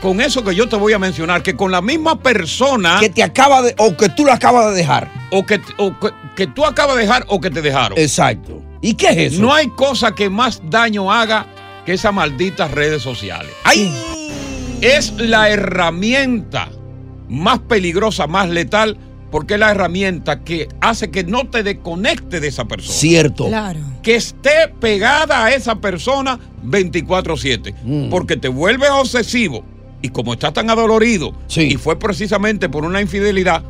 con 0.00 0.20
eso 0.20 0.44
que 0.44 0.54
yo 0.54 0.68
te 0.68 0.76
voy 0.76 0.92
a 0.92 1.00
mencionar 1.00 1.42
que 1.42 1.56
con 1.56 1.72
la 1.72 1.82
misma 1.82 2.20
persona. 2.20 2.98
Que 3.00 3.08
te 3.08 3.24
acaba 3.24 3.60
de. 3.60 3.74
o 3.78 3.96
que 3.96 4.08
tú 4.10 4.24
la 4.24 4.34
acabas 4.34 4.66
de 4.70 4.76
dejar. 4.76 5.10
O 5.32 5.44
que, 5.44 5.60
o 5.78 5.98
que, 5.98 6.10
que 6.36 6.46
tú 6.46 6.64
acabas 6.64 6.96
de 6.96 7.02
dejar 7.02 7.24
o 7.28 7.40
que 7.40 7.50
te 7.50 7.62
dejaron. 7.62 7.98
Exacto. 7.98 8.62
¿Y 8.80 8.94
qué 8.94 9.08
es 9.08 9.32
eso? 9.32 9.42
No 9.42 9.52
hay 9.52 9.68
cosa 9.68 10.14
que 10.14 10.28
más 10.28 10.60
daño 10.68 11.10
haga 11.10 11.46
que 11.86 11.94
esas 11.94 12.12
malditas 12.12 12.70
redes 12.70 13.02
sociales. 13.02 13.52
¡Ay! 13.64 13.92
Es 14.80 15.12
la 15.12 15.48
herramienta 15.48 16.68
más 17.28 17.60
peligrosa, 17.60 18.26
más 18.26 18.48
letal, 18.48 18.98
porque 19.30 19.54
es 19.54 19.60
la 19.60 19.70
herramienta 19.70 20.44
que 20.44 20.68
hace 20.80 21.10
que 21.10 21.24
no 21.24 21.48
te 21.48 21.62
desconecte 21.62 22.40
de 22.40 22.48
esa 22.48 22.66
persona. 22.66 22.94
Cierto. 22.94 23.46
Claro. 23.46 23.80
Que 24.02 24.16
esté 24.16 24.68
pegada 24.80 25.44
a 25.44 25.52
esa 25.52 25.76
persona 25.76 26.38
24-7. 26.64 27.74
Mm. 27.82 28.10
Porque 28.10 28.36
te 28.36 28.48
vuelves 28.48 28.90
obsesivo. 28.90 29.64
Y 30.02 30.10
como 30.10 30.34
estás 30.34 30.52
tan 30.52 30.68
adolorido, 30.68 31.34
y 31.56 31.76
fue 31.76 31.98
precisamente 31.98 32.68
por 32.68 32.84
una 32.84 33.00
infidelidad, 33.00 33.62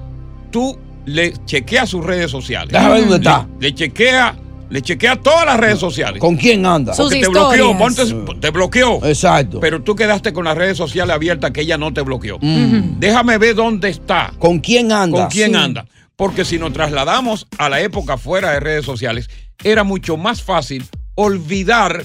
tú 0.51 0.77
le 1.07 1.33
chequeas 1.45 1.89
sus 1.91 2.05
redes 2.05 2.31
sociales. 2.31 2.71
Déjame 2.73 2.91
ver 2.95 3.01
dónde 3.09 3.19
Le- 3.19 3.31
está. 3.31 3.49
Le, 3.61 3.75
chequea, 3.75 4.37
le 4.71 4.83
chequea 4.83 5.17
todas 5.17 5.45
las 5.47 5.59
redes 5.61 5.79
sociales. 5.79 6.21
¿Con 6.21 6.37
quién 6.37 6.65
anda? 6.67 6.95
Porque 6.97 7.21
te 7.21 7.29
bloqueó, 7.29 7.77
ponte- 7.79 8.05
te 8.41 8.51
bloqueó. 8.51 9.05
Exacto. 9.05 9.61
Pero 9.61 9.83
tú 9.83 9.95
quedaste 9.95 10.33
con 10.33 10.45
las 10.45 10.57
redes 10.57 10.77
sociales 10.77 11.15
abiertas 11.15 11.51
que 11.51 11.61
ella 11.63 11.77
no 11.79 11.93
te 11.93 12.01
bloqueó. 12.01 12.39
Mm. 12.41 12.99
Déjame 12.99 13.39
ver 13.39 13.55
dónde 13.55 13.89
está. 13.91 14.33
¿Con 14.39 14.61
quién 14.61 14.93
anda? 14.93 15.19
¿Con 15.21 15.29
quién 15.31 15.51
Sí. 15.51 15.57
anda? 15.57 15.87
Porque 16.17 16.45
si 16.45 16.59
nos 16.59 16.73
trasladamos 16.73 17.47
a 17.59 17.69
la 17.69 17.81
época 17.81 18.17
fuera 18.17 18.53
de 18.53 18.61
redes 18.61 18.85
sociales, 18.85 19.29
era 19.63 19.83
mucho 19.85 20.17
más 20.17 20.43
fácil 20.43 20.85
olvidar 21.17 22.05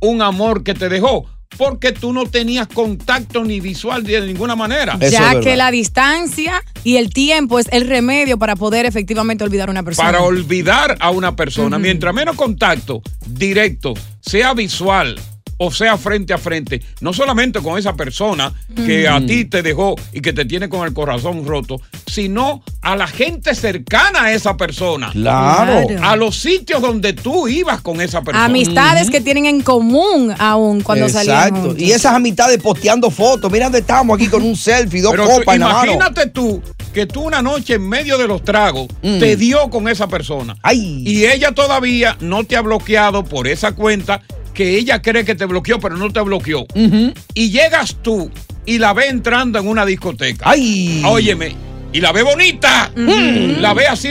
un 0.00 0.22
amor 0.22 0.62
que 0.62 0.74
te 0.74 0.88
dejó. 0.88 1.26
Porque 1.56 1.92
tú 1.92 2.12
no 2.12 2.26
tenías 2.26 2.66
contacto 2.66 3.44
ni 3.44 3.60
visual 3.60 4.02
de 4.02 4.20
ninguna 4.20 4.56
manera. 4.56 4.98
ya 4.98 5.40
que 5.40 5.56
la 5.56 5.70
distancia 5.70 6.62
y 6.84 6.96
el 6.96 7.10
tiempo 7.10 7.58
es 7.58 7.66
el 7.72 7.86
remedio 7.86 8.38
para 8.38 8.56
poder 8.56 8.86
efectivamente 8.86 9.44
olvidar 9.44 9.68
a 9.68 9.72
una 9.72 9.82
persona. 9.82 10.10
Para 10.10 10.22
olvidar 10.22 10.96
a 11.00 11.10
una 11.10 11.34
persona, 11.36 11.78
mientras 11.78 12.14
menos 12.14 12.36
contacto 12.36 13.02
directo, 13.26 13.94
sea 14.20 14.54
visual, 14.54 15.18
o 15.58 15.70
sea 15.70 15.96
frente 15.96 16.32
a 16.34 16.38
frente, 16.38 16.82
no 17.00 17.12
solamente 17.12 17.60
con 17.60 17.78
esa 17.78 17.94
persona 17.94 18.52
que 18.74 19.08
a 19.08 19.24
ti 19.24 19.44
te 19.46 19.62
dejó 19.62 19.94
y 20.12 20.20
que 20.20 20.32
te 20.32 20.44
tiene 20.44 20.68
con 20.68 20.86
el 20.86 20.92
corazón 20.92 21.46
roto, 21.46 21.80
sino 22.06 22.62
a 22.82 22.94
la 22.96 23.06
gente 23.06 23.54
cercana 23.54 24.24
a 24.24 24.32
esa 24.32 24.56
persona. 24.56 25.10
Claro. 25.12 25.86
A 26.02 26.16
los 26.16 26.38
sitios 26.38 26.82
donde 26.82 27.12
tú 27.14 27.48
ibas 27.48 27.80
con 27.80 28.00
esa 28.00 28.22
persona. 28.22 28.44
Amistades 28.44 29.10
que 29.10 29.20
tienen 29.20 29.46
en 29.46 29.62
común 29.62 30.34
aún 30.38 30.82
cuando 30.82 31.08
salían 31.08 31.36
Exacto. 31.48 31.60
juntos. 31.68 31.78
Y 31.82 31.92
esas 31.92 32.14
amistades 32.14 32.58
posteando 32.58 33.10
fotos. 33.10 33.50
Mira 33.50 33.66
dónde 33.66 33.78
estamos 33.80 34.16
aquí 34.16 34.28
con 34.28 34.42
un 34.42 34.56
selfie, 34.56 35.00
dos 35.00 35.12
Pero 35.12 35.24
tú- 35.26 35.30
copas 35.38 35.54
en 35.54 35.60
la 35.60 35.68
mano. 35.68 35.92
imagínate 35.92 36.26
tú 36.30 36.62
que 36.92 37.06
tú 37.06 37.22
una 37.22 37.42
noche 37.42 37.74
en 37.74 37.86
medio 37.88 38.16
de 38.16 38.26
los 38.26 38.42
tragos 38.42 38.88
te 39.02 39.36
dio 39.36 39.68
con 39.68 39.86
esa 39.88 40.08
persona. 40.08 40.56
Y 40.72 41.24
ella 41.26 41.52
todavía 41.52 42.16
no 42.20 42.44
te 42.44 42.56
ha 42.56 42.62
bloqueado 42.62 43.22
por 43.24 43.46
esa 43.48 43.72
cuenta 43.72 44.22
que 44.56 44.78
ella 44.78 45.02
cree 45.02 45.24
que 45.24 45.34
te 45.34 45.44
bloqueó, 45.44 45.78
pero 45.78 45.96
no 45.98 46.10
te 46.10 46.20
bloqueó. 46.22 46.66
Y 47.34 47.50
llegas 47.50 47.96
tú 48.02 48.30
y 48.64 48.78
la 48.78 48.94
ve 48.94 49.06
entrando 49.08 49.58
en 49.58 49.68
una 49.68 49.84
discoteca. 49.84 50.44
¡Ay! 50.48 51.02
Óyeme, 51.04 51.54
y 51.92 52.00
la 52.00 52.10
ve 52.10 52.22
bonita. 52.22 52.90
La 52.96 53.74
ve 53.74 53.86
así 53.86 54.08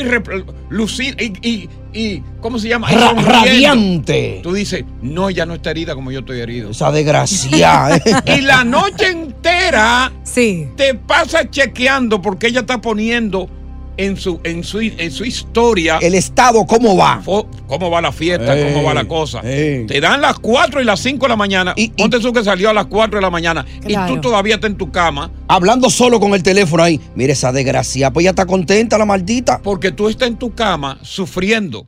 lucida 0.69 1.15
y, 1.21 1.33
y, 1.47 1.69
y- 1.93 2.23
¿cómo 2.41 2.59
se 2.59 2.67
llama? 2.69 2.91
Ra- 2.91 3.13
radiante. 3.13 4.39
Tú 4.43 4.53
dices, 4.53 4.83
no, 5.01 5.29
ella 5.29 5.45
no 5.47 5.55
está 5.55 5.71
herida 5.71 5.95
como 5.95 6.11
yo 6.11 6.19
estoy 6.19 6.39
herido. 6.41 6.69
Esa 6.71 6.91
desgracia. 6.91 7.95
¿eh? 8.05 8.37
y 8.37 8.41
la 8.41 8.63
noche 8.63 9.09
entera 9.09 10.11
sí. 10.23 10.67
te 10.77 10.93
pasa 10.93 11.49
chequeando 11.49 12.21
porque 12.21 12.47
ella 12.47 12.61
está 12.61 12.79
poniendo 12.81 13.49
en 13.97 14.17
su, 14.17 14.39
en 14.43 14.63
su, 14.63 14.79
en 14.79 15.11
su 15.11 15.25
historia. 15.25 15.97
El 16.01 16.15
estado, 16.15 16.65
¿cómo 16.65 16.95
va? 16.97 17.21
¿Cómo 17.67 17.89
va 17.89 18.01
la 18.01 18.11
fiesta? 18.11 18.57
Ey, 18.57 18.73
¿Cómo 18.73 18.85
va 18.85 18.93
la 18.93 19.05
cosa? 19.05 19.41
ey. 19.43 19.85
Te 19.85 19.99
dan 19.99 20.21
las 20.21 20.39
4 20.39 20.81
y 20.81 20.85
las 20.85 20.99
5 20.99 21.25
de 21.25 21.29
la 21.29 21.35
mañana. 21.35 21.75
Ponte 21.97 22.19
tú 22.19 22.33
que 22.33 22.43
salió 22.43 22.69
a 22.69 22.73
las 22.73 22.85
4 22.87 23.17
de 23.17 23.21
la 23.21 23.29
mañana 23.29 23.65
y 23.87 23.95
tú 24.07 24.21
todavía 24.21 24.55
estás 24.55 24.71
en 24.71 24.77
tu 24.77 24.91
cama. 24.91 25.31
Hablando 25.47 25.89
solo 25.89 26.19
con 26.19 26.33
el 26.33 26.43
teléfono 26.43 26.83
ahí. 26.83 26.99
Mira 27.15 27.33
esa 27.33 27.51
desgracia. 27.51 28.11
Pues 28.11 28.23
ya 28.23 28.31
está 28.31 28.45
contenta 28.45 28.97
la 28.97 29.05
maldita. 29.05 29.61
Porque 29.61 29.91
tú 29.91 30.09
estás 30.09 30.27
en 30.27 30.37
tu 30.37 30.53
cama 30.53 30.99
sufriendo. 31.01 31.87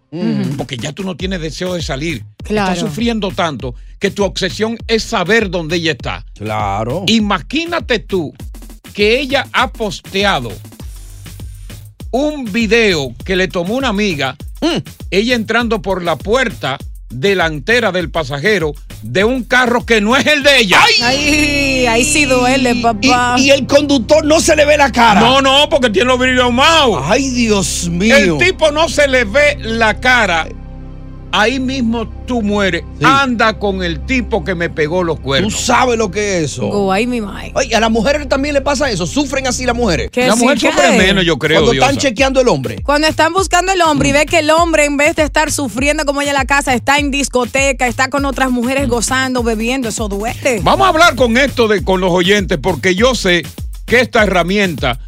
Porque 0.58 0.78
ya 0.78 0.94
tú 0.94 1.04
no 1.04 1.16
tienes 1.16 1.42
deseo 1.42 1.74
de 1.74 1.82
salir. 1.82 2.24
Claro. 2.44 2.74
Estás 2.74 2.90
sufriendo 2.90 3.32
tanto 3.32 3.76
que 4.00 4.12
tu 4.12 4.24
obsesión 4.24 4.78
es 4.88 5.04
saber 5.04 5.50
dónde 5.50 5.78
ella 5.78 5.92
está. 5.92 6.26
Claro. 6.36 7.04
Imagínate 7.08 8.00
tú 8.00 8.34
que 8.94 9.20
ella 9.20 9.48
ha 9.52 9.72
posteado 9.72 10.52
un 12.18 12.52
video 12.52 13.14
que 13.24 13.36
le 13.36 13.48
tomó 13.48 13.76
una 13.76 13.90
amiga, 13.90 14.36
ella 15.12 15.36
entrando 15.36 15.82
por 15.82 16.04
la 16.04 16.16
puerta 16.16 16.78
delantera 17.10 17.92
del 17.92 18.10
pasajero 18.12 18.74
de 19.02 19.24
un 19.24 19.44
carro 19.44 19.86
que 19.86 20.02
no 20.02 20.18
es 20.18 20.26
el 20.26 20.44
de 20.44 20.60
ella. 20.60 20.80
Ay, 21.02 21.86
ahí 21.86 22.04
sí 22.04 22.26
duele, 22.26 22.76
papá. 22.76 23.36
Y, 23.38 23.44
y 23.44 23.52
el 23.52 23.66
conductor 23.68 24.26
no 24.26 24.42
se 24.42 24.56
le 24.56 24.66
ve 24.66 24.78
la 24.78 24.92
cara. 24.92 25.22
No, 25.22 25.42
no, 25.42 25.70
porque 25.70 25.90
tiene 25.90 26.08
los 26.08 26.20
brillos 26.20 26.52
maos. 26.52 27.04
Ay, 27.06 27.30
Dios 27.30 27.88
mío. 27.90 28.18
El 28.18 28.38
tipo 28.38 28.72
no 28.72 28.90
se 28.90 29.08
le 29.08 29.24
ve 29.24 29.58
la 29.62 30.00
cara. 30.00 30.48
Ahí 31.40 31.60
mismo 31.60 32.08
tú 32.26 32.42
mueres. 32.42 32.84
Anda 33.04 33.60
con 33.60 33.84
el 33.84 34.06
tipo 34.06 34.44
que 34.44 34.56
me 34.56 34.70
pegó 34.70 35.04
los 35.04 35.18
Tú 35.18 35.22
cuernos. 35.24 35.60
sabes 35.60 35.98
lo 35.98 36.10
que 36.10 36.38
es 36.40 36.52
eso. 36.52 36.68
Go, 36.68 36.92
ay, 36.92 37.06
mi 37.08 37.22
madre. 37.22 37.52
Oye, 37.56 37.76
a 37.76 37.80
las 37.80 37.92
mujeres 37.92 38.28
también 38.28 38.54
le 38.56 38.62
pasa 38.62 38.90
eso. 38.90 39.06
Sufren 39.06 39.46
así 39.48 39.66
las 39.66 39.76
mujeres. 39.76 40.10
Que 40.12 40.28
La 40.28 40.34
sí, 40.36 40.40
mujer 40.44 40.60
sufre 40.60 40.98
menos, 40.98 41.24
yo 41.26 41.38
creo, 41.38 41.58
Cuando 41.62 41.74
están 41.74 41.92
Diosa. 41.92 42.08
chequeando 42.08 42.42
el 42.42 42.48
hombre. 42.48 42.82
Cuando 42.84 43.08
están 43.08 43.34
buscando 43.34 43.72
el 43.72 43.82
hombre 43.82 44.10
y 44.10 44.12
ve 44.14 44.26
que 44.26 44.40
el 44.40 44.50
hombre, 44.50 44.86
en 44.86 44.98
vez 44.98 45.16
de 45.16 45.24
estar 45.24 45.52
sufriendo 45.52 46.06
como 46.06 46.22
ella 46.22 46.32
en 46.32 46.38
la 46.38 46.46
casa, 46.46 46.74
está 46.74 46.98
en 46.98 47.12
discoteca, 47.12 47.88
está 47.88 48.10
con 48.10 48.26
otras 48.26 48.50
mujeres 48.52 48.88
gozando, 48.88 49.44
bebiendo, 49.44 49.90
eso 49.90 50.08
duele. 50.08 50.62
Vamos 50.64 50.86
a 50.86 50.90
hablar 50.90 51.16
con 51.16 51.38
esto 51.38 51.68
de 51.68 51.84
con 51.84 52.02
los 52.02 52.12
oyentes 52.12 52.58
porque 52.62 52.96
yo 52.96 53.14
sé 53.16 53.44
que 53.86 54.00
esta 54.00 54.24
herramienta 54.24 55.00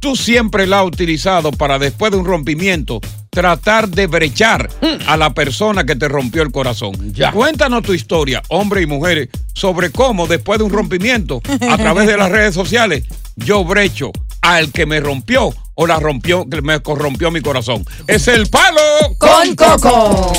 tú 0.00 0.16
siempre 0.16 0.66
la 0.66 0.80
has 0.80 0.86
utilizado 0.86 1.52
para 1.52 1.78
después 1.78 2.12
de 2.12 2.18
un 2.18 2.24
rompimiento 2.24 3.00
tratar 3.32 3.88
de 3.88 4.06
brechar 4.06 4.68
a 5.06 5.16
la 5.16 5.32
persona 5.32 5.84
que 5.84 5.96
te 5.96 6.06
rompió 6.06 6.42
el 6.42 6.52
corazón. 6.52 6.92
Cuéntanos 7.32 7.82
tu 7.82 7.94
historia, 7.94 8.42
hombres 8.48 8.84
y 8.84 8.86
mujeres, 8.86 9.30
sobre 9.54 9.90
cómo 9.90 10.26
después 10.26 10.58
de 10.58 10.66
un 10.66 10.70
rompimiento 10.70 11.40
a 11.70 11.78
través 11.78 12.06
de 12.06 12.18
las 12.18 12.30
redes 12.32 12.54
sociales 12.54 13.04
yo 13.36 13.64
brecho 13.64 14.12
al 14.42 14.70
que 14.70 14.84
me 14.84 15.00
rompió 15.00 15.54
o 15.74 15.86
la 15.86 15.98
rompió, 15.98 16.46
que 16.46 16.60
me 16.60 16.80
corrompió 16.80 17.30
mi 17.30 17.40
corazón. 17.40 17.86
Es 18.06 18.28
el 18.28 18.50
palo 18.50 18.82
Con 19.16 19.56
Coco. 19.56 20.32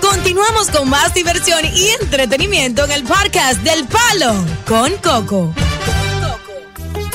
Continuamos 0.00 0.70
con 0.70 0.88
más 0.88 1.12
diversión 1.14 1.64
y 1.74 1.88
entretenimiento 2.00 2.84
en 2.84 2.92
el 2.92 3.02
podcast 3.02 3.60
del 3.62 3.84
Palo 3.86 4.44
con 4.64 4.92
Coco. 5.02 5.52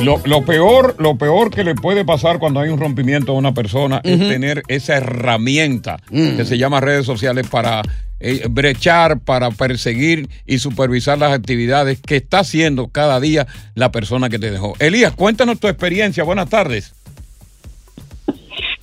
Lo, 0.02 0.18
lo 0.26 0.44
peor, 0.44 0.96
lo 1.00 1.18
peor 1.18 1.50
que 1.52 1.64
le 1.64 1.76
puede 1.76 2.04
pasar 2.04 2.40
cuando 2.40 2.60
hay 2.60 2.70
un 2.70 2.80
rompimiento 2.80 3.32
a 3.32 3.36
una 3.36 3.54
persona 3.54 4.02
es 4.04 4.20
tener 4.20 4.64
esa 4.68 4.98
herramienta 4.98 5.98
Mm. 6.10 6.36
que 6.36 6.46
se 6.46 6.58
llama 6.58 6.80
redes 6.82 7.06
sociales 7.06 7.48
para 7.50 7.82
eh, 8.20 8.46
brechar, 8.50 9.20
para 9.20 9.52
perseguir 9.52 10.30
y 10.46 10.58
supervisar 10.60 11.18
las 11.20 11.32
actividades 11.34 12.02
que 12.02 12.16
está 12.18 12.40
haciendo 12.40 12.88
cada 12.88 13.20
día 13.20 13.48
la 13.76 13.92
persona 13.92 14.30
que 14.30 14.40
te 14.40 14.50
dejó. 14.52 14.74
Elías, 14.80 15.14
cuéntanos 15.14 15.60
tu 15.60 15.68
experiencia. 15.68 16.24
Buenas 16.24 16.50
tardes. 16.50 16.94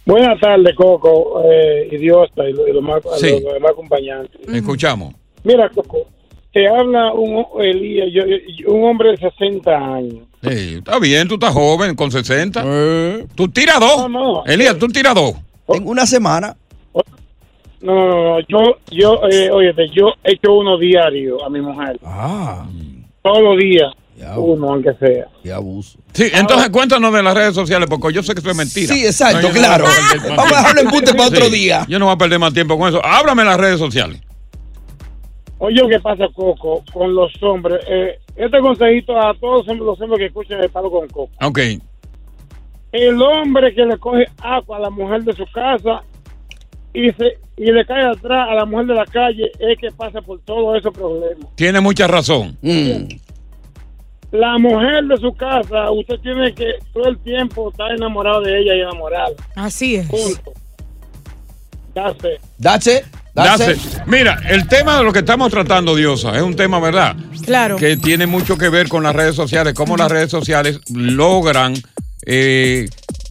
Buenas 0.06 0.38
tardes, 0.40 0.74
Coco, 0.76 1.42
eh, 1.44 1.88
y 1.90 1.96
Diosa 1.98 2.48
y, 2.48 2.52
lo- 2.52 2.66
los, 2.72 2.82
más, 2.82 3.00
Sí. 3.18 3.30
los 3.42 3.54
demás 3.54 3.72
acompañantes. 3.72 4.40
Escuchamos. 4.52 5.14
Mira, 5.44 5.68
Coco, 5.70 6.06
te 6.52 6.66
habla 6.68 7.12
un, 7.12 7.44
Elías, 7.62 8.08
yo- 8.12 8.24
yo- 8.26 8.72
un 8.72 8.84
hombre 8.84 9.10
de 9.12 9.16
60 9.18 9.70
años. 9.76 10.24
Sí, 10.42 10.76
está 10.78 10.98
bien, 10.98 11.28
tú 11.28 11.34
estás 11.34 11.52
joven, 11.52 11.94
con 11.94 12.10
60. 12.10 12.62
Eh. 12.64 13.26
Tú 13.34 13.48
tiras 13.48 13.78
dos. 13.78 14.06
Elías, 14.46 14.78
tú 14.78 14.88
tiras 14.88 15.14
dos. 15.14 15.34
En 15.68 15.86
una 15.86 16.06
semana. 16.06 16.56
No, 17.82 17.94
no, 17.94 18.24
no, 18.24 18.40
yo, 18.40 18.78
yo, 18.90 19.20
eh, 19.30 19.50
óyete, 19.50 19.88
yo 19.88 20.12
he 20.22 20.32
hecho 20.32 20.52
uno 20.52 20.78
diario 20.78 21.42
a 21.44 21.48
mi 21.48 21.60
mujer. 21.62 21.98
Ah. 22.04 22.66
Todos 23.22 23.42
los 23.42 23.56
días, 23.58 23.90
uno, 24.36 24.72
aunque 24.72 24.92
sea. 24.94 25.26
Qué 25.42 25.52
abuso. 25.52 25.98
Sí, 26.12 26.30
entonces 26.32 26.68
cuéntanos 26.70 27.12
de 27.12 27.22
las 27.22 27.34
redes 27.34 27.54
sociales, 27.54 27.88
porque 27.88 28.12
yo 28.12 28.22
sé 28.22 28.34
que 28.34 28.40
eso 28.40 28.50
es 28.50 28.56
mentira. 28.56 28.94
Sí, 28.94 29.06
exacto, 29.06 29.48
no 29.48 29.54
claro. 29.54 29.84
voy 29.84 30.32
a 30.32 30.36
Vamos 30.36 30.52
a 30.52 30.56
dejarlo 30.58 30.80
en 30.82 30.88
punto 30.88 31.12
para 31.12 31.28
otro 31.28 31.48
día. 31.48 31.86
Yo 31.88 31.98
no 31.98 32.06
voy 32.06 32.14
a 32.14 32.18
perder 32.18 32.38
más 32.38 32.52
tiempo 32.52 32.78
con 32.78 32.88
eso. 32.88 33.04
Háblame 33.04 33.44
las 33.44 33.58
redes 33.58 33.78
sociales. 33.78 34.20
Oye, 35.62 35.86
¿qué 35.90 36.00
pasa, 36.00 36.26
Coco, 36.34 36.82
con 36.90 37.14
los 37.14 37.30
hombres? 37.42 37.84
Eh, 37.86 38.18
este 38.34 38.60
consejito 38.60 39.14
a 39.18 39.34
todos 39.34 39.66
los 39.66 40.00
hombres 40.00 40.18
que 40.18 40.26
escuchan 40.26 40.58
el 40.62 40.70
palo 40.70 40.90
con 40.90 41.06
Coco. 41.08 41.30
Ok. 41.42 41.58
El 42.92 43.20
hombre 43.20 43.74
que 43.74 43.84
le 43.84 43.98
coge 43.98 44.24
agua 44.38 44.78
a 44.78 44.80
la 44.80 44.90
mujer 44.90 45.22
de 45.22 45.34
su 45.34 45.44
casa 45.52 46.02
y, 46.94 47.12
se, 47.12 47.38
y 47.58 47.70
le 47.70 47.84
cae 47.84 48.06
atrás 48.06 48.48
a 48.48 48.54
la 48.54 48.64
mujer 48.64 48.86
de 48.86 48.94
la 48.94 49.04
calle 49.04 49.52
es 49.58 49.78
que 49.78 49.90
pasa 49.90 50.22
por 50.22 50.40
todos 50.40 50.78
esos 50.78 50.94
problemas. 50.94 51.54
Tiene 51.56 51.78
mucha 51.80 52.06
razón. 52.06 52.56
La 54.32 54.56
mujer 54.56 55.04
de 55.04 55.16
su 55.18 55.30
casa, 55.34 55.90
usted 55.90 56.18
tiene 56.20 56.54
que 56.54 56.76
todo 56.94 57.06
el 57.06 57.18
tiempo 57.18 57.68
estar 57.70 57.92
enamorado 57.92 58.40
de 58.40 58.60
ella 58.60 58.76
y 58.76 58.80
enamorada. 58.80 59.34
Así 59.56 59.96
es. 59.96 60.08
Punto. 60.08 60.52
That's 61.92 62.24
it. 62.24 62.40
That's 62.58 62.86
it. 62.86 63.19
That's 63.34 63.68
it. 63.68 63.78
Mira, 64.06 64.40
el 64.48 64.66
tema 64.66 64.98
de 64.98 65.04
lo 65.04 65.12
que 65.12 65.20
estamos 65.20 65.50
tratando, 65.50 65.94
Diosa, 65.94 66.36
es 66.36 66.42
un 66.42 66.56
tema, 66.56 66.80
¿verdad? 66.80 67.16
Claro. 67.44 67.76
Que 67.76 67.96
tiene 67.96 68.26
mucho 68.26 68.58
que 68.58 68.68
ver 68.68 68.88
con 68.88 69.02
las 69.02 69.14
redes 69.14 69.36
sociales, 69.36 69.74
cómo 69.74 69.96
las 69.96 70.10
redes 70.10 70.30
sociales 70.30 70.80
logran 70.92 71.74
eh, 72.26 72.88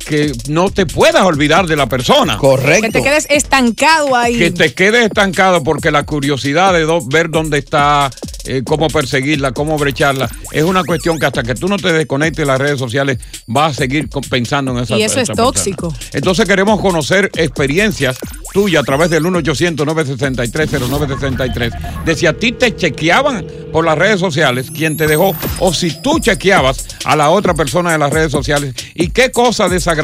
que 0.09 0.31
no 0.47 0.71
te 0.71 0.87
puedas 0.87 1.21
olvidar 1.23 1.67
de 1.67 1.75
la 1.75 1.85
persona. 1.87 2.39
Que 2.39 2.89
te 2.89 3.03
quedes 3.03 3.27
estancado 3.29 4.15
ahí. 4.15 4.39
Que 4.39 4.49
te 4.49 4.73
quedes 4.73 5.05
estancado 5.05 5.61
porque 5.63 5.91
la 5.91 6.01
curiosidad 6.03 6.73
de 6.73 6.81
do- 6.81 7.05
ver 7.05 7.29
dónde 7.29 7.59
está, 7.59 8.09
eh, 8.45 8.63
cómo 8.65 8.87
perseguirla, 8.87 9.51
cómo 9.51 9.77
brecharla, 9.77 10.27
es 10.51 10.63
una 10.63 10.83
cuestión 10.83 11.19
que 11.19 11.27
hasta 11.27 11.43
que 11.43 11.53
tú 11.53 11.67
no 11.67 11.77
te 11.77 11.93
desconectes 11.93 12.37
de 12.43 12.47
las 12.47 12.57
redes 12.59 12.79
sociales 12.79 13.19
vas 13.45 13.73
a 13.73 13.75
seguir 13.75 14.09
pensando 14.31 14.71
en 14.71 14.79
esa 14.79 14.97
Y 14.97 15.03
eso 15.03 15.19
es 15.19 15.27
persona. 15.27 15.45
tóxico. 15.45 15.93
Entonces 16.13 16.47
queremos 16.47 16.81
conocer 16.81 17.29
experiencias 17.35 18.17
tuyas 18.51 18.81
a 18.81 18.85
través 18.85 19.11
del 19.11 19.23
1-800-963-0963 19.25 22.03
de 22.05 22.15
si 22.15 22.25
a 22.25 22.33
ti 22.33 22.51
te 22.51 22.75
chequeaban 22.75 23.45
por 23.71 23.85
las 23.85 23.95
redes 23.97 24.19
sociales, 24.19 24.71
quién 24.75 24.97
te 24.97 25.05
dejó, 25.05 25.35
o 25.59 25.71
si 25.71 25.91
tú 26.01 26.17
chequeabas 26.19 26.87
a 27.05 27.15
la 27.15 27.29
otra 27.29 27.53
persona 27.53 27.91
de 27.91 27.99
las 27.99 28.11
redes 28.11 28.31
sociales 28.31 28.73
y 28.95 29.09
qué 29.09 29.29
cosa 29.31 29.69
desagradable 29.69 29.98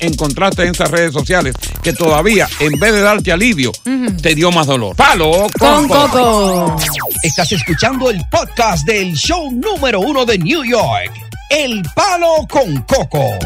encontraste 0.00 0.64
en 0.64 0.70
esas 0.70 0.90
redes 0.90 1.12
sociales 1.12 1.54
que 1.82 1.92
todavía, 1.92 2.48
en 2.60 2.78
vez 2.78 2.92
de 2.92 3.00
darte 3.00 3.32
alivio, 3.32 3.72
te 4.22 4.34
dio 4.34 4.50
más 4.52 4.66
dolor. 4.66 4.96
¡Palo 4.96 5.46
Con 5.58 5.88
Coco. 5.88 6.76
Estás 7.22 7.52
escuchando 7.52 7.70
escuchando 7.80 8.10
el 8.10 8.20
podcast 8.28 8.84
del 8.84 9.14
show 9.14 9.50
número 9.52 10.00
uno 10.00 10.26
de 10.26 10.36
New 10.36 10.64
York, 10.64 11.12
El 11.48 11.82
Palo 11.94 12.46
con 12.48 12.82
Coco. 12.82 13.38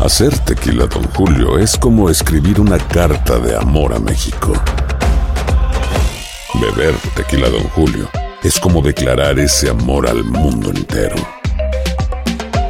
Hacer 0.00 0.36
tequila, 0.40 0.86
Don 0.86 1.04
Julio, 1.12 1.58
es 1.58 1.76
como 1.78 2.10
escribir 2.10 2.60
una 2.60 2.76
carta 2.76 3.38
de 3.38 3.56
amor 3.56 3.94
a 3.94 3.98
México. 4.00 4.52
Beber 6.54 6.94
tequila, 7.14 7.48
Don 7.48 7.64
Julio, 7.70 8.10
es 8.42 8.58
como 8.58 8.82
declarar 8.82 9.38
ese 9.38 9.70
amor 9.70 10.08
al 10.08 10.24
mundo 10.24 10.70
entero. 10.70 11.39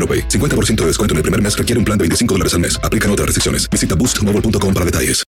AroPay. 0.00 0.28
50% 0.28 0.76
de 0.76 0.86
descuento 0.86 1.14
en 1.14 1.18
el 1.18 1.22
primer 1.22 1.40
mes 1.40 1.56
requiere 1.56 1.78
un 1.78 1.84
plan 1.84 1.98
de 1.98 2.04
25 2.04 2.34
dólares 2.34 2.54
al 2.54 2.60
mes. 2.60 2.80
Aplican 2.82 3.10
otras 3.10 3.26
restricciones. 3.26 3.68
Visita 3.70 3.94
boostmobile.com 3.94 4.74
para 4.74 4.86
detalles. 4.86 5.22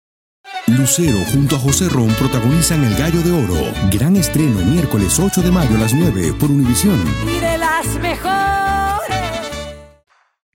Lucero 0.66 1.18
junto 1.32 1.56
a 1.56 1.58
José 1.58 1.88
Ron 1.88 2.08
protagonizan 2.14 2.84
El 2.84 2.94
Gallo 2.94 3.20
de 3.22 3.32
Oro. 3.32 3.72
Gran 3.90 4.16
estreno 4.16 4.60
miércoles 4.60 5.18
8 5.18 5.42
de 5.42 5.50
mayo 5.50 5.74
a 5.74 5.78
las 5.80 5.92
9 5.92 6.34
por 6.38 6.50
Univisión. 6.50 7.02
Y 7.26 7.40
de 7.40 7.58
las 7.58 7.86
mejores. 8.00 9.16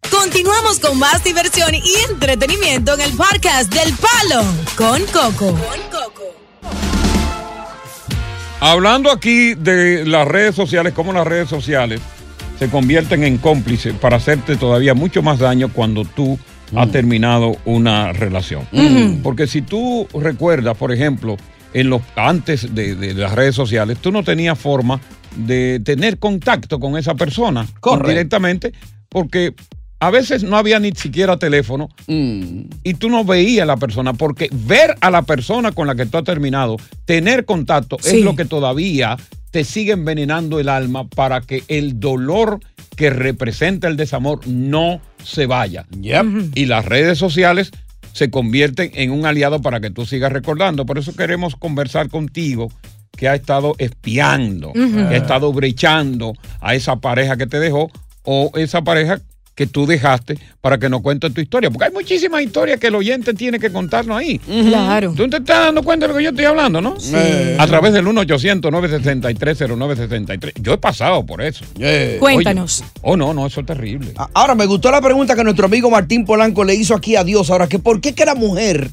Continuamos 0.09 0.79
con 0.79 0.97
más 0.97 1.23
diversión 1.23 1.75
y 1.75 1.93
entretenimiento 2.09 2.93
en 2.93 3.01
el 3.01 3.11
podcast 3.13 3.73
del 3.73 3.93
Palo 3.95 4.43
con 4.77 5.05
Coco. 5.07 5.57
Hablando 8.61 9.11
aquí 9.11 9.55
de 9.55 10.05
las 10.05 10.27
redes 10.27 10.55
sociales, 10.55 10.93
cómo 10.93 11.11
las 11.11 11.27
redes 11.27 11.49
sociales 11.49 12.01
se 12.59 12.69
convierten 12.69 13.23
en 13.23 13.37
cómplices 13.37 13.93
para 13.93 14.17
hacerte 14.17 14.55
todavía 14.55 14.93
mucho 14.93 15.21
más 15.21 15.39
daño 15.39 15.69
cuando 15.71 16.03
tú 16.05 16.37
has 16.75 16.91
terminado 16.91 17.55
una 17.65 18.11
relación. 18.13 18.63
Ujú. 18.73 19.19
Porque 19.23 19.47
si 19.47 19.61
tú 19.61 20.07
recuerdas, 20.13 20.75
por 20.77 20.91
ejemplo, 20.91 21.37
en 21.73 21.89
los 21.89 22.01
antes 22.15 22.73
de, 22.73 22.95
de 22.95 23.13
las 23.13 23.33
redes 23.33 23.55
sociales, 23.55 23.97
tú 23.99 24.11
no 24.11 24.23
tenías 24.23 24.57
forma 24.57 24.99
de 25.35 25.79
tener 25.83 26.17
contacto 26.17 26.79
con 26.79 26.97
esa 26.97 27.15
persona 27.15 27.67
directamente, 28.07 28.73
porque 29.09 29.53
a 29.99 30.09
veces 30.09 30.43
no 30.43 30.57
había 30.57 30.79
ni 30.79 30.91
siquiera 30.91 31.37
teléfono 31.37 31.89
y 32.07 32.93
tú 32.95 33.09
no 33.09 33.23
veías 33.23 33.63
a 33.63 33.65
la 33.65 33.77
persona, 33.77 34.13
porque 34.13 34.49
ver 34.51 34.95
a 35.01 35.09
la 35.11 35.21
persona 35.23 35.71
con 35.71 35.87
la 35.87 35.95
que 35.95 36.05
tú 36.05 36.17
has 36.17 36.23
terminado, 36.23 36.77
tener 37.05 37.45
contacto, 37.45 37.97
Sí. 38.01 38.17
es 38.17 38.23
lo 38.23 38.35
que 38.35 38.45
todavía 38.45 39.17
te 39.57 39.63
sigue 39.63 39.93
envenenando 39.93 40.59
el 40.59 40.69
alma 40.69 41.07
para 41.07 41.41
que 41.41 41.63
el 41.67 41.99
dolor 41.99 42.59
que 42.95 43.09
representa 43.09 43.87
el 43.87 43.97
desamor 43.97 44.45
no 44.45 45.01
se 45.23 45.47
vaya. 45.47 45.87
Y 46.53 46.67
las 46.67 46.85
redes 46.85 47.17
sociales 47.17 47.71
se 48.13 48.29
convierten 48.29 48.91
en 48.93 49.09
un 49.09 49.25
aliado 49.25 49.59
para 49.59 49.79
que 49.79 49.89
tú 49.89 50.05
sigas 50.05 50.31
recordando. 50.31 50.85
Por 50.85 50.99
eso 50.99 51.15
queremos 51.15 51.55
conversar 51.55 52.09
contigo 52.09 52.71
que 53.13 53.27
ha 53.27 53.33
estado 53.33 53.73
espiando, 53.79 54.73
que 54.73 55.15
ha 55.15 55.17
estado 55.17 55.51
brechando 55.51 56.33
a 56.61 56.75
esa 56.75 56.97
pareja 56.97 57.35
que 57.35 57.47
te 57.47 57.59
dejó 57.59 57.89
o 58.21 58.51
esa 58.53 58.83
pareja 58.83 59.21
que 59.57 59.65
tú 59.65 59.87
dejaste 59.87 60.37
para 60.61 60.77
que 60.77 60.87
nos 60.87 61.01
cuente 61.01 61.31
tu 61.31 61.41
historia. 61.41 61.71
Porque 61.71 61.85
hay 61.85 61.91
muchísimas 61.91 62.43
historias 62.43 62.79
que 62.79 62.85
el 62.87 62.95
oyente 62.95 63.33
tiene 63.33 63.59
que 63.59 63.71
contarnos 63.71 64.15
ahí. 64.15 64.37
Claro. 64.37 65.15
Tú 65.17 65.27
te 65.27 65.37
estás 65.37 65.65
dando 65.65 65.81
cuenta 65.81 66.05
de 66.05 66.13
lo 66.13 66.17
que 66.19 66.25
yo 66.25 66.29
estoy 66.29 66.45
hablando, 66.45 66.79
¿no? 66.79 66.99
Sí. 66.99 67.15
A 67.57 67.65
través 67.65 67.91
del 67.91 68.05
1-800-963-0963. 68.05 70.53
Yo 70.61 70.73
he 70.73 70.77
pasado 70.77 71.25
por 71.25 71.41
eso. 71.41 71.65
Cuéntanos. 72.19 72.81
Oye, 72.81 72.91
oh, 73.01 73.17
no, 73.17 73.33
no, 73.33 73.47
eso 73.47 73.61
es 73.61 73.65
terrible. 73.65 74.13
Ahora, 74.35 74.53
me 74.53 74.67
gustó 74.67 74.91
la 74.91 75.01
pregunta 75.01 75.35
que 75.35 75.43
nuestro 75.43 75.65
amigo 75.65 75.89
Martín 75.89 76.23
Polanco 76.23 76.63
le 76.63 76.75
hizo 76.75 76.93
aquí 76.93 77.15
a 77.15 77.23
Dios. 77.23 77.49
Ahora, 77.49 77.67
que 77.67 77.79
¿por 77.79 77.99
qué 77.99 78.13
que 78.13 78.25
la 78.25 78.35
mujer 78.35 78.91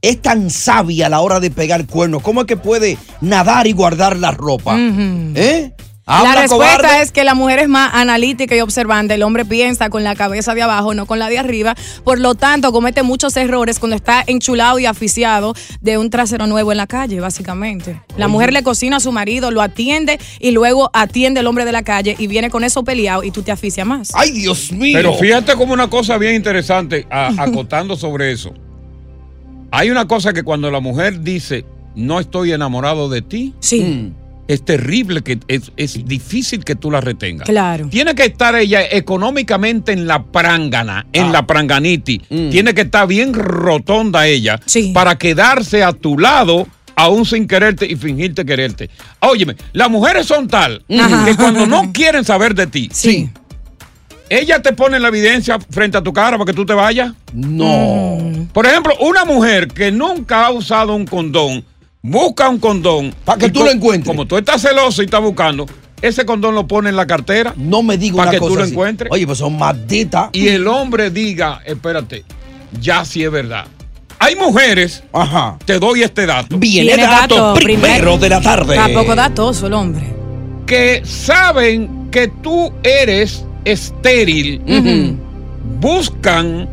es 0.00 0.22
tan 0.22 0.48
sabia 0.48 1.08
a 1.08 1.10
la 1.10 1.20
hora 1.20 1.38
de 1.38 1.50
pegar 1.50 1.84
cuernos? 1.84 2.22
¿Cómo 2.22 2.40
es 2.40 2.46
que 2.46 2.56
puede 2.56 2.96
nadar 3.20 3.66
y 3.66 3.72
guardar 3.72 4.16
la 4.16 4.30
ropa? 4.30 4.74
¿Eh? 4.78 5.74
La 6.08 6.40
respuesta 6.40 6.76
cobarde. 6.78 7.02
es 7.02 7.12
que 7.12 7.22
la 7.24 7.34
mujer 7.34 7.58
es 7.58 7.68
más 7.68 7.90
analítica 7.94 8.56
y 8.56 8.60
observante. 8.60 9.14
El 9.14 9.22
hombre 9.22 9.44
piensa 9.44 9.90
con 9.90 10.02
la 10.04 10.14
cabeza 10.16 10.54
de 10.54 10.62
abajo, 10.62 10.94
no 10.94 11.06
con 11.06 11.18
la 11.18 11.28
de 11.28 11.38
arriba. 11.38 11.74
Por 12.04 12.18
lo 12.18 12.34
tanto, 12.34 12.72
comete 12.72 13.02
muchos 13.02 13.36
errores 13.36 13.78
cuando 13.78 13.94
está 13.96 14.24
enchulado 14.26 14.78
y 14.78 14.86
aficiado 14.86 15.54
de 15.80 15.98
un 15.98 16.08
trasero 16.10 16.46
nuevo 16.46 16.72
en 16.72 16.78
la 16.78 16.86
calle, 16.86 17.20
básicamente. 17.20 18.00
La 18.16 18.26
mujer 18.28 18.52
le 18.52 18.62
cocina 18.62 18.96
a 18.96 19.00
su 19.00 19.12
marido, 19.12 19.50
lo 19.50 19.60
atiende 19.60 20.18
y 20.40 20.50
luego 20.52 20.90
atiende 20.94 21.40
al 21.40 21.46
hombre 21.46 21.64
de 21.64 21.72
la 21.72 21.82
calle 21.82 22.16
y 22.18 22.26
viene 22.26 22.48
con 22.50 22.64
eso 22.64 22.82
peleado 22.84 23.22
y 23.22 23.30
tú 23.30 23.42
te 23.42 23.52
aficias 23.52 23.86
más. 23.86 24.08
¡Ay, 24.14 24.30
Dios 24.30 24.72
mío! 24.72 24.96
Pero 24.96 25.12
fíjate 25.14 25.54
como 25.56 25.72
una 25.74 25.88
cosa 25.90 26.16
bien 26.16 26.34
interesante, 26.34 27.06
a- 27.10 27.32
acotando 27.42 27.96
sobre 27.96 28.32
eso. 28.32 28.54
Hay 29.70 29.90
una 29.90 30.08
cosa 30.08 30.32
que 30.32 30.42
cuando 30.42 30.70
la 30.70 30.80
mujer 30.80 31.20
dice, 31.20 31.64
no 31.94 32.20
estoy 32.20 32.52
enamorado 32.52 33.08
de 33.08 33.20
ti, 33.22 33.54
sí. 33.60 34.12
Es 34.48 34.64
terrible, 34.64 35.22
que 35.22 35.38
es, 35.46 35.70
es 35.76 36.04
difícil 36.06 36.64
que 36.64 36.74
tú 36.74 36.90
la 36.90 37.00
retengas. 37.00 37.46
Claro. 37.46 37.88
Tiene 37.88 38.14
que 38.14 38.24
estar 38.24 38.54
ella 38.56 38.82
económicamente 38.90 39.92
en 39.92 40.06
la 40.06 40.22
prangana, 40.24 41.06
en 41.12 41.26
Ah. 41.26 41.32
la 41.32 41.46
pranganiti. 41.46 42.20
Mm. 42.30 42.48
Tiene 42.50 42.74
que 42.74 42.80
estar 42.80 43.06
bien 43.06 43.34
rotonda 43.34 44.26
ella 44.26 44.58
para 44.94 45.16
quedarse 45.18 45.84
a 45.84 45.92
tu 45.92 46.18
lado 46.18 46.66
aún 46.96 47.24
sin 47.26 47.46
quererte 47.46 47.86
y 47.86 47.94
fingirte 47.94 48.44
quererte. 48.44 48.90
Óyeme, 49.20 49.54
las 49.72 49.88
mujeres 49.90 50.26
son 50.26 50.48
tal 50.48 50.82
Ajá. 50.98 51.24
que 51.26 51.36
cuando 51.36 51.66
no 51.66 51.92
quieren 51.92 52.24
saber 52.24 52.54
de 52.56 52.66
ti, 52.66 52.88
sí. 52.92 53.30
ella 54.30 54.60
te 54.62 54.72
pone 54.72 54.98
la 54.98 55.08
evidencia 55.08 55.58
frente 55.70 55.96
a 55.96 56.02
tu 56.02 56.12
cara 56.12 56.36
para 56.36 56.46
que 56.50 56.54
tú 56.56 56.66
te 56.66 56.72
vayas. 56.74 57.12
No. 57.32 58.18
Por 58.52 58.66
ejemplo, 58.66 58.94
una 59.00 59.24
mujer 59.24 59.68
que 59.68 59.92
nunca 59.92 60.46
ha 60.46 60.50
usado 60.50 60.94
un 60.96 61.06
condón, 61.06 61.64
busca 62.02 62.48
un 62.48 62.58
condón. 62.58 63.14
Para 63.24 63.38
que 63.38 63.50
tú 63.50 63.64
lo 63.64 63.70
encuentres. 63.70 64.06
Como 64.06 64.26
tú 64.26 64.36
estás 64.36 64.62
celoso 64.62 65.02
y 65.02 65.06
estás 65.06 65.20
buscando, 65.20 65.66
ese 66.00 66.24
condón 66.24 66.54
lo 66.54 66.66
pone 66.66 66.88
en 66.90 66.96
la 66.96 67.06
cartera. 67.06 67.54
No 67.56 67.82
me 67.82 67.98
diga 67.98 68.16
Para 68.18 68.30
que 68.32 68.38
cosa 68.38 68.50
tú 68.50 68.56
lo 68.56 68.62
así. 68.62 68.72
encuentres. 68.72 69.10
Oye, 69.12 69.26
pues 69.26 69.38
son 69.38 69.58
malditas. 69.58 70.30
Y 70.32 70.48
el 70.48 70.66
hombre 70.68 71.10
diga, 71.10 71.60
espérate, 71.64 72.24
ya 72.80 73.04
sí 73.04 73.24
es 73.24 73.30
verdad. 73.30 73.66
Hay 74.20 74.34
mujeres, 74.34 75.04
te 75.64 75.78
doy 75.78 76.02
este 76.02 76.26
dato. 76.26 76.58
Viene 76.58 76.88
Tiene 76.88 77.02
dato 77.04 77.36
dato 77.36 77.54
primero 77.54 77.82
primero. 77.84 78.18
de 78.18 78.28
la 78.28 78.40
tarde. 78.40 78.74
Tampoco 78.74 79.14
datoso 79.14 79.68
el 79.68 79.74
hombre. 79.74 80.12
Que 80.66 81.02
saben 81.04 82.08
que 82.10 82.26
tú 82.26 82.72
eres 82.82 83.44
estéril, 83.64 84.60
buscan 85.80 86.68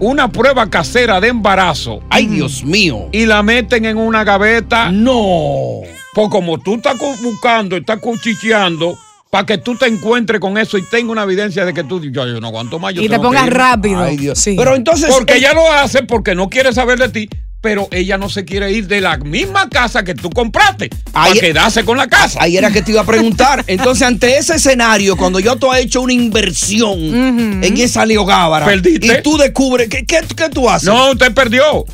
una 0.00 0.28
prueba 0.32 0.68
casera 0.68 1.20
de 1.20 1.28
embarazo. 1.28 2.00
Ay, 2.10 2.26
Dios 2.26 2.64
mío. 2.64 3.08
Y 3.12 3.26
la 3.26 3.42
meten 3.42 3.84
en 3.84 3.96
una 3.98 4.24
gaveta. 4.24 4.90
No. 4.90 5.80
Pues 6.14 6.28
como 6.30 6.58
tú 6.58 6.74
estás 6.76 6.96
buscando, 7.22 7.76
estás 7.76 8.00
cuchicheando, 8.00 8.98
para 9.30 9.46
que 9.46 9.58
tú 9.58 9.76
te 9.76 9.86
encuentres 9.86 10.40
con 10.40 10.58
eso 10.58 10.76
y 10.76 10.82
tenga 10.90 11.12
una 11.12 11.22
evidencia 11.22 11.64
de 11.64 11.72
que 11.72 11.84
tú, 11.84 12.00
yo, 12.00 12.26
yo 12.26 12.40
no 12.40 12.48
aguanto 12.48 12.78
más. 12.78 12.94
yo 12.94 13.02
Y 13.02 13.08
te 13.08 13.16
pongas 13.18 13.46
irme". 13.46 13.56
rápido. 13.56 14.00
Ay, 14.02 14.16
Dios. 14.16 14.38
Sí. 14.38 14.54
Pero 14.58 14.74
entonces. 14.74 15.08
Porque 15.14 15.34
eh, 15.34 15.38
ella 15.38 15.54
lo 15.54 15.70
hace 15.72 16.02
porque 16.02 16.34
no 16.34 16.48
quiere 16.48 16.72
saber 16.72 16.98
de 16.98 17.08
ti, 17.10 17.28
pero 17.60 17.88
ella 17.90 18.16
no 18.16 18.28
se 18.30 18.44
quiere 18.44 18.72
ir 18.72 18.86
de 18.86 19.00
la 19.00 19.18
misma 19.18 19.68
casa 19.68 20.02
que 20.02 20.14
tú 20.14 20.30
compraste 20.30 20.88
para 21.12 21.32
quedarse 21.34 21.84
con 21.84 21.96
la 21.98 22.06
casa. 22.08 22.38
Ahí 22.42 22.56
era 22.56 22.70
que 22.70 22.80
te 22.82 22.92
iba 22.92 23.02
a 23.02 23.06
preguntar. 23.06 23.62
Entonces, 23.68 24.06
ante 24.06 24.38
ese 24.38 24.54
escenario, 24.56 25.16
cuando 25.16 25.40
yo 25.40 25.56
tú 25.56 25.70
has 25.70 25.80
hecho 25.80 26.00
una 26.00 26.12
inversión 26.12 27.62
en 27.62 27.76
esa 27.76 28.06
leogábara 28.06 28.64
Perdiste. 28.66 29.06
y 29.06 29.22
tú 29.22 29.36
descubres, 29.36 29.88
¿qué, 29.88 30.04
qué, 30.06 30.20
qué 30.34 30.48
tú 30.48 30.68
haces? 30.70 30.88
No, 30.88 31.10
usted 31.10 31.32
perdió. 31.34 31.84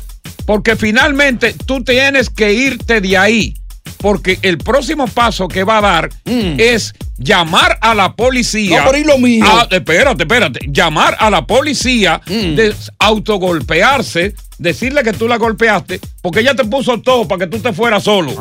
Porque 0.45 0.77
finalmente 0.77 1.53
tú 1.65 1.83
tienes 1.83 2.29
que 2.29 2.53
irte 2.53 3.01
de 3.01 3.17
ahí. 3.17 3.53
Porque 3.97 4.37
el 4.43 4.57
próximo 4.59 5.07
paso 5.07 5.47
que 5.47 5.63
va 5.63 5.79
a 5.79 5.81
dar 5.81 6.09
es 6.25 6.93
llamar 7.17 7.77
a 7.81 7.95
la 7.95 8.15
policía. 8.15 8.81
Mm. 8.81 8.83
No, 8.85 8.91
pero 8.91 8.97
¿y 9.03 9.03
lo 9.05 9.17
mío? 9.17 9.45
Ah, 9.47 9.67
espérate, 9.71 10.23
espérate. 10.23 10.59
Llamar 10.69 11.17
a 11.19 11.29
la 11.29 11.45
policía 11.45 12.21
Mm. 12.27 12.55
de 12.55 12.75
autogolpearse 12.99 14.35
decirle 14.57 15.03
que 15.03 15.13
tú 15.13 15.27
la 15.27 15.37
golpeaste 15.37 15.99
porque 16.21 16.39
ella 16.41 16.55
te 16.55 16.65
puso 16.65 16.99
todo 16.99 17.27
para 17.27 17.39
que 17.39 17.47
tú 17.47 17.59
te 17.59 17.71
fueras 17.73 18.03
solo. 18.03 18.33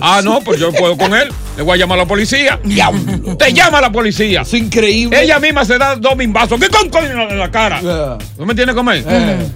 Ah, 0.00 0.20
no, 0.22 0.40
pues 0.42 0.60
yo 0.60 0.72
puedo 0.72 0.96
con 0.96 1.14
él. 1.14 1.28
Le 1.56 1.62
voy 1.62 1.74
a 1.74 1.76
llamar 1.78 1.98
a 1.98 2.02
la 2.02 2.08
policía. 2.08 2.60
Te 3.38 3.52
llama 3.52 3.80
la 3.80 3.90
policía. 3.90 4.42
Es 4.42 4.54
increíble. 4.54 5.20
Ella 5.22 5.38
misma 5.40 5.64
se 5.64 5.78
da 5.78 5.96
dos 5.96 6.16
bimbazos. 6.16 6.60
¿Qué 6.60 6.68
con 6.68 6.88
coño 6.90 7.28
en 7.28 7.38
la 7.38 7.50
cara? 7.50 7.80
¿No 8.38 8.46
me 8.46 8.54
tiene 8.54 8.74
comer? 8.74 9.04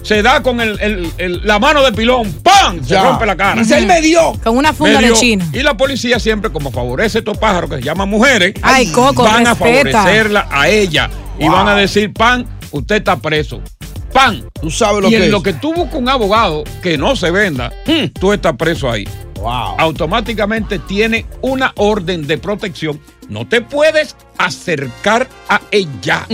Se 0.03 0.23
da 0.23 0.43
con 0.43 0.61
el- 0.61 0.79
el- 0.81 1.13
el- 1.19 1.47
la 1.47 1.59
mano 1.59 1.83
de 1.85 1.93
pilón. 1.93 2.33
¡Pam! 2.43 2.81
Se 2.83 2.95
Ya. 2.95 3.03
rompe 3.05 3.27
la 3.27 3.37
cara. 3.37 3.61
Dice, 3.61 3.79
él 3.79 3.87
me 3.87 4.01
dio. 4.01 4.33
Con 4.43 4.57
una 4.57 4.73
funda 4.73 5.01
de 5.01 5.13
china. 5.13 5.47
Y 5.53 5.63
la 5.63 5.77
policía 5.77 6.19
siempre, 6.19 6.51
como 6.51 6.71
favorece 6.73 7.19
a 7.19 7.21
estos 7.21 7.39
pájaros 7.39 7.71
que 7.71 7.77
se 7.77 7.83
llaman 7.83 8.09
mujeres, 8.09 8.55
Ay, 8.63 8.87
Coco, 8.93 9.23
van 9.25 9.47
a 9.47 9.55
favorecerla 9.55 10.49
a 10.51 10.69
ella. 10.69 11.11
Y 11.39 11.49
van 11.49 11.69
a 11.69 11.75
decir, 11.77 12.13
pan, 12.13 12.45
usted 12.73 12.97
está 12.97 13.17
preso. 13.17 13.61
Pan. 14.13 14.49
Tú 14.61 14.71
sabes 14.71 15.03
lo 15.03 15.09
y 15.09 15.11
que 15.13 15.17
en 15.17 15.23
es. 15.25 15.31
lo 15.31 15.43
que 15.43 15.53
tú 15.53 15.73
buscas 15.75 15.97
un 15.97 16.09
abogado 16.09 16.65
que 16.83 16.97
no 16.99 17.17
se 17.17 17.31
venda, 17.31 17.73
tú 18.19 18.33
estás 18.33 18.57
preso 18.57 18.91
ahí. 18.91 19.07
Automáticamente 19.45 20.79
tiene 20.81 21.27
una 21.43 21.73
orden 21.77 22.27
de 22.27 22.39
protección. 22.39 23.01
No 23.29 23.47
te 23.47 23.61
puedes 23.61 24.17
acercar 24.39 25.29
a 25.49 25.61
ella. 25.71 26.27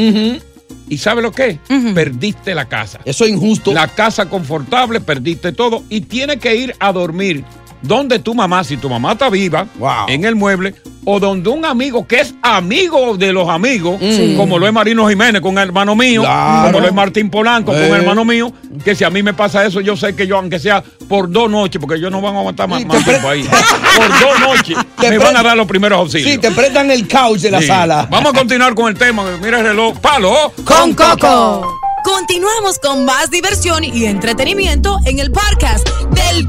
¿Y 0.88 0.98
sabe 0.98 1.22
lo 1.22 1.32
que? 1.32 1.58
Perdiste 1.94 2.54
la 2.54 2.66
casa. 2.66 3.00
Eso 3.04 3.24
es 3.24 3.30
injusto. 3.30 3.72
La 3.72 3.88
casa 3.88 4.28
confortable, 4.28 5.00
perdiste 5.00 5.52
todo 5.52 5.82
y 5.88 6.02
tienes 6.02 6.38
que 6.38 6.54
ir 6.56 6.74
a 6.78 6.92
dormir 6.92 7.44
donde 7.84 8.18
tu 8.18 8.34
mamá, 8.34 8.64
si 8.64 8.76
tu 8.76 8.88
mamá 8.88 9.12
está 9.12 9.28
viva, 9.30 9.66
en 10.08 10.24
el 10.24 10.34
mueble, 10.34 10.74
o 11.06 11.20
donde 11.20 11.50
un 11.50 11.66
amigo 11.66 12.06
que 12.06 12.20
es 12.20 12.34
amigo 12.42 13.16
de 13.18 13.30
los 13.32 13.46
amigos, 13.48 13.96
Sí. 14.00 14.34
como 14.38 14.58
lo 14.58 14.66
es 14.66 14.72
Marino 14.72 15.06
Jiménez 15.08 15.42
con 15.42 15.58
el 15.58 15.64
hermano 15.64 15.94
mío, 15.94 16.22
Claro. 16.22 16.68
como 16.68 16.80
lo 16.80 16.86
es 16.88 16.94
Martín 16.94 17.28
Polanco 17.30 17.72
con 17.72 17.80
Eh. 17.82 17.88
el 17.88 17.92
hermano 17.96 18.24
mío, 18.24 18.50
que 18.82 18.94
si 18.94 19.04
a 19.04 19.10
mí 19.10 19.22
me 19.22 19.34
pasa 19.34 19.66
eso, 19.66 19.82
yo 19.82 19.96
sé 19.96 20.16
que 20.16 20.26
yo, 20.26 20.38
aunque 20.38 20.58
sea 20.58 20.82
por 21.08 21.30
dos 21.30 21.50
noches, 21.50 21.78
porque 21.78 22.00
yo 22.00 22.08
no 22.08 22.22
van 22.22 22.34
a 22.36 22.38
aguantar 22.38 22.68
más, 22.68 22.84
más 22.86 23.04
tiempo 23.04 23.28
ahí, 23.28 23.42
por 23.96 24.08
dos 24.20 24.40
noches 24.40 24.78
Te 24.98 25.10
me 25.10 25.18
van 25.18 25.36
a 25.36 25.42
dar 25.42 25.54
los 25.56 25.66
primeros 25.66 25.98
auxilios. 25.98 26.30
Sí, 26.30 26.38
te 26.38 26.50
prestan 26.52 26.90
el 26.90 27.06
couch 27.06 27.40
de 27.40 27.50
la 27.50 27.60
Sí. 27.60 27.66
sala. 27.66 28.08
Vamos 28.10 28.32
a 28.32 28.38
continuar 28.38 28.74
con 28.74 28.88
el 28.88 28.96
tema. 28.98 29.24
Mira 29.42 29.58
el 29.58 29.64
reloj. 29.66 29.98
Palo. 29.98 30.52
Con 30.64 30.94
Coco. 30.94 31.68
Continuamos 32.04 32.78
con 32.78 33.04
más 33.04 33.30
diversión 33.30 33.82
y 33.84 34.04
entretenimiento 34.06 34.98
en 35.06 35.18
el 35.18 35.30
podcast 35.30 35.86
del 36.10 36.46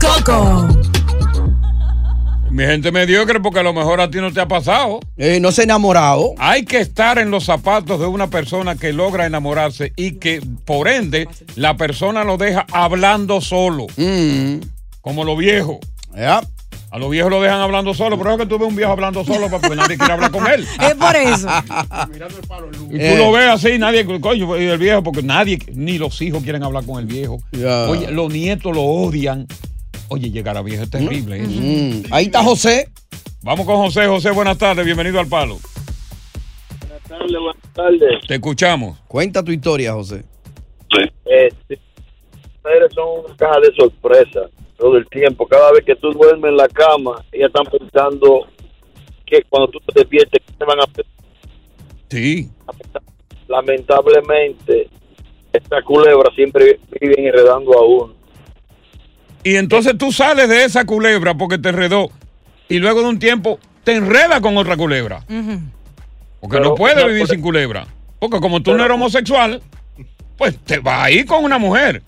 Coco. 0.00 0.68
Mi 2.50 2.64
gente 2.64 2.90
mediocre, 2.90 3.40
porque 3.40 3.60
a 3.60 3.62
lo 3.62 3.72
mejor 3.74 4.00
a 4.00 4.10
ti 4.10 4.18
no 4.18 4.32
te 4.32 4.40
ha 4.40 4.48
pasado. 4.48 5.00
Eh, 5.16 5.38
no 5.40 5.52
se 5.52 5.60
ha 5.62 5.64
enamorado. 5.64 6.34
Hay 6.38 6.64
que 6.64 6.78
estar 6.80 7.18
en 7.18 7.30
los 7.30 7.44
zapatos 7.44 8.00
de 8.00 8.06
una 8.06 8.28
persona 8.30 8.74
que 8.76 8.92
logra 8.92 9.26
enamorarse 9.26 9.92
y 9.96 10.12
que, 10.12 10.40
por 10.64 10.88
ende, 10.88 11.28
la 11.56 11.76
persona 11.76 12.24
lo 12.24 12.36
deja 12.38 12.66
hablando 12.72 13.40
solo. 13.40 13.86
Como 15.02 15.24
los 15.24 15.38
viejos. 15.38 15.76
A 16.90 16.98
los 16.98 17.10
viejos 17.10 17.30
lo 17.30 17.42
dejan 17.42 17.60
hablando 17.60 17.92
solo, 17.92 18.16
pero 18.16 18.32
es 18.32 18.38
que 18.38 18.46
tú 18.46 18.58
ves 18.58 18.66
un 18.66 18.74
viejo 18.74 18.92
hablando 18.92 19.22
solo 19.22 19.50
porque 19.50 19.76
nadie 19.76 19.98
quiere 19.98 20.14
hablar 20.14 20.30
con 20.30 20.46
él. 20.46 20.66
Es 20.80 20.94
por 20.94 21.14
eso. 21.14 21.46
Y 22.90 22.96
tú 22.96 22.98
Eh. 22.98 23.14
lo 23.18 23.30
ves 23.30 23.46
así, 23.50 23.78
nadie, 23.78 24.06
coño, 24.20 24.56
y 24.56 24.64
el 24.64 24.78
viejo, 24.78 25.02
porque 25.02 25.22
nadie, 25.22 25.58
ni 25.74 25.98
los 25.98 26.20
hijos 26.22 26.42
quieren 26.42 26.62
hablar 26.62 26.84
con 26.86 26.98
el 26.98 27.04
viejo. 27.06 27.40
Oye, 27.90 28.10
los 28.10 28.32
nietos 28.32 28.74
lo 28.74 28.82
odian. 28.82 29.46
Oye, 30.10 30.30
llegar 30.30 30.56
a 30.56 30.62
viejo 30.62 30.84
es 30.84 30.90
terrible. 30.90 31.42
eso. 31.42 31.50
Mm. 31.50 32.12
Ahí 32.12 32.26
está 32.26 32.42
José. 32.42 32.88
Vamos 33.42 33.66
con 33.66 33.76
José. 33.76 34.06
José, 34.06 34.30
buenas 34.30 34.58
tardes, 34.58 34.84
bienvenido 34.84 35.20
al 35.20 35.26
palo. 35.28 35.58
Buenas 36.80 37.02
tardes, 37.08 37.32
buenas 37.32 37.74
tardes. 37.74 38.26
Te 38.26 38.34
escuchamos. 38.34 38.98
Cuenta 39.06 39.42
tu 39.44 39.52
historia, 39.52 39.92
José. 39.92 40.24
Eh, 41.26 41.48
sí. 41.68 41.76
Ustedes 42.56 42.92
son 42.94 43.24
una 43.24 43.36
caja 43.36 43.60
de 43.60 43.74
sorpresa 43.76 44.40
todo 44.78 44.96
el 44.96 45.06
tiempo. 45.08 45.46
Cada 45.46 45.72
vez 45.72 45.84
que 45.84 45.94
tú 45.96 46.12
duermes 46.12 46.50
en 46.50 46.56
la 46.56 46.68
cama, 46.68 47.24
ellas 47.32 47.50
están 47.54 47.66
pensando 47.78 48.46
que 49.26 49.42
cuando 49.48 49.68
tú 49.70 49.78
te 49.80 50.00
despiertes, 50.00 50.40
¿qué 50.46 50.52
te 50.58 50.64
van 50.64 50.80
a 50.80 50.84
hacer? 50.84 51.04
Sí. 52.08 52.50
Lamentablemente, 53.46 54.88
esta 55.52 55.82
culebra 55.82 56.30
siempre 56.34 56.80
viven 57.00 57.26
enredando 57.26 57.72
a 57.78 57.84
uno. 57.84 58.17
Y 59.48 59.56
entonces 59.56 59.96
tú 59.96 60.12
sales 60.12 60.46
de 60.46 60.64
esa 60.64 60.84
culebra 60.84 61.32
porque 61.34 61.56
te 61.56 61.70
enredó 61.70 62.10
y 62.68 62.80
luego 62.80 63.00
de 63.00 63.08
un 63.08 63.18
tiempo 63.18 63.58
te 63.82 63.94
enreda 63.94 64.42
con 64.42 64.58
otra 64.58 64.76
culebra. 64.76 65.24
Porque 65.26 66.58
Pero 66.58 66.64
no 66.64 66.74
puedes 66.74 67.02
vivir 67.06 67.26
sin 67.26 67.40
culebra. 67.40 67.86
Porque 68.18 68.40
como 68.40 68.60
tú 68.62 68.74
no 68.74 68.84
eres 68.84 68.94
homosexual, 68.94 69.62
pues 70.36 70.58
te 70.58 70.80
vas 70.80 71.04
a 71.04 71.10
ir 71.10 71.24
con 71.24 71.42
una 71.44 71.56
mujer. 71.56 72.02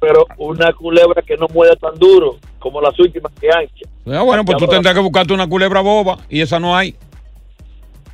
Pero 0.00 0.24
una 0.38 0.72
culebra 0.72 1.20
que 1.20 1.36
no 1.36 1.46
muerde 1.52 1.76
tan 1.76 1.98
duro 1.98 2.38
como 2.58 2.80
las 2.80 2.98
últimas 2.98 3.30
que 3.38 3.48
ancha. 3.48 4.18
Ah, 4.18 4.22
bueno, 4.22 4.42
pues 4.42 4.56
tú 4.56 4.66
tendrás 4.66 4.94
que 4.94 5.00
buscarte 5.00 5.34
una 5.34 5.46
culebra 5.46 5.82
boba 5.82 6.20
y 6.30 6.40
esa 6.40 6.58
no 6.58 6.74
hay. 6.74 6.96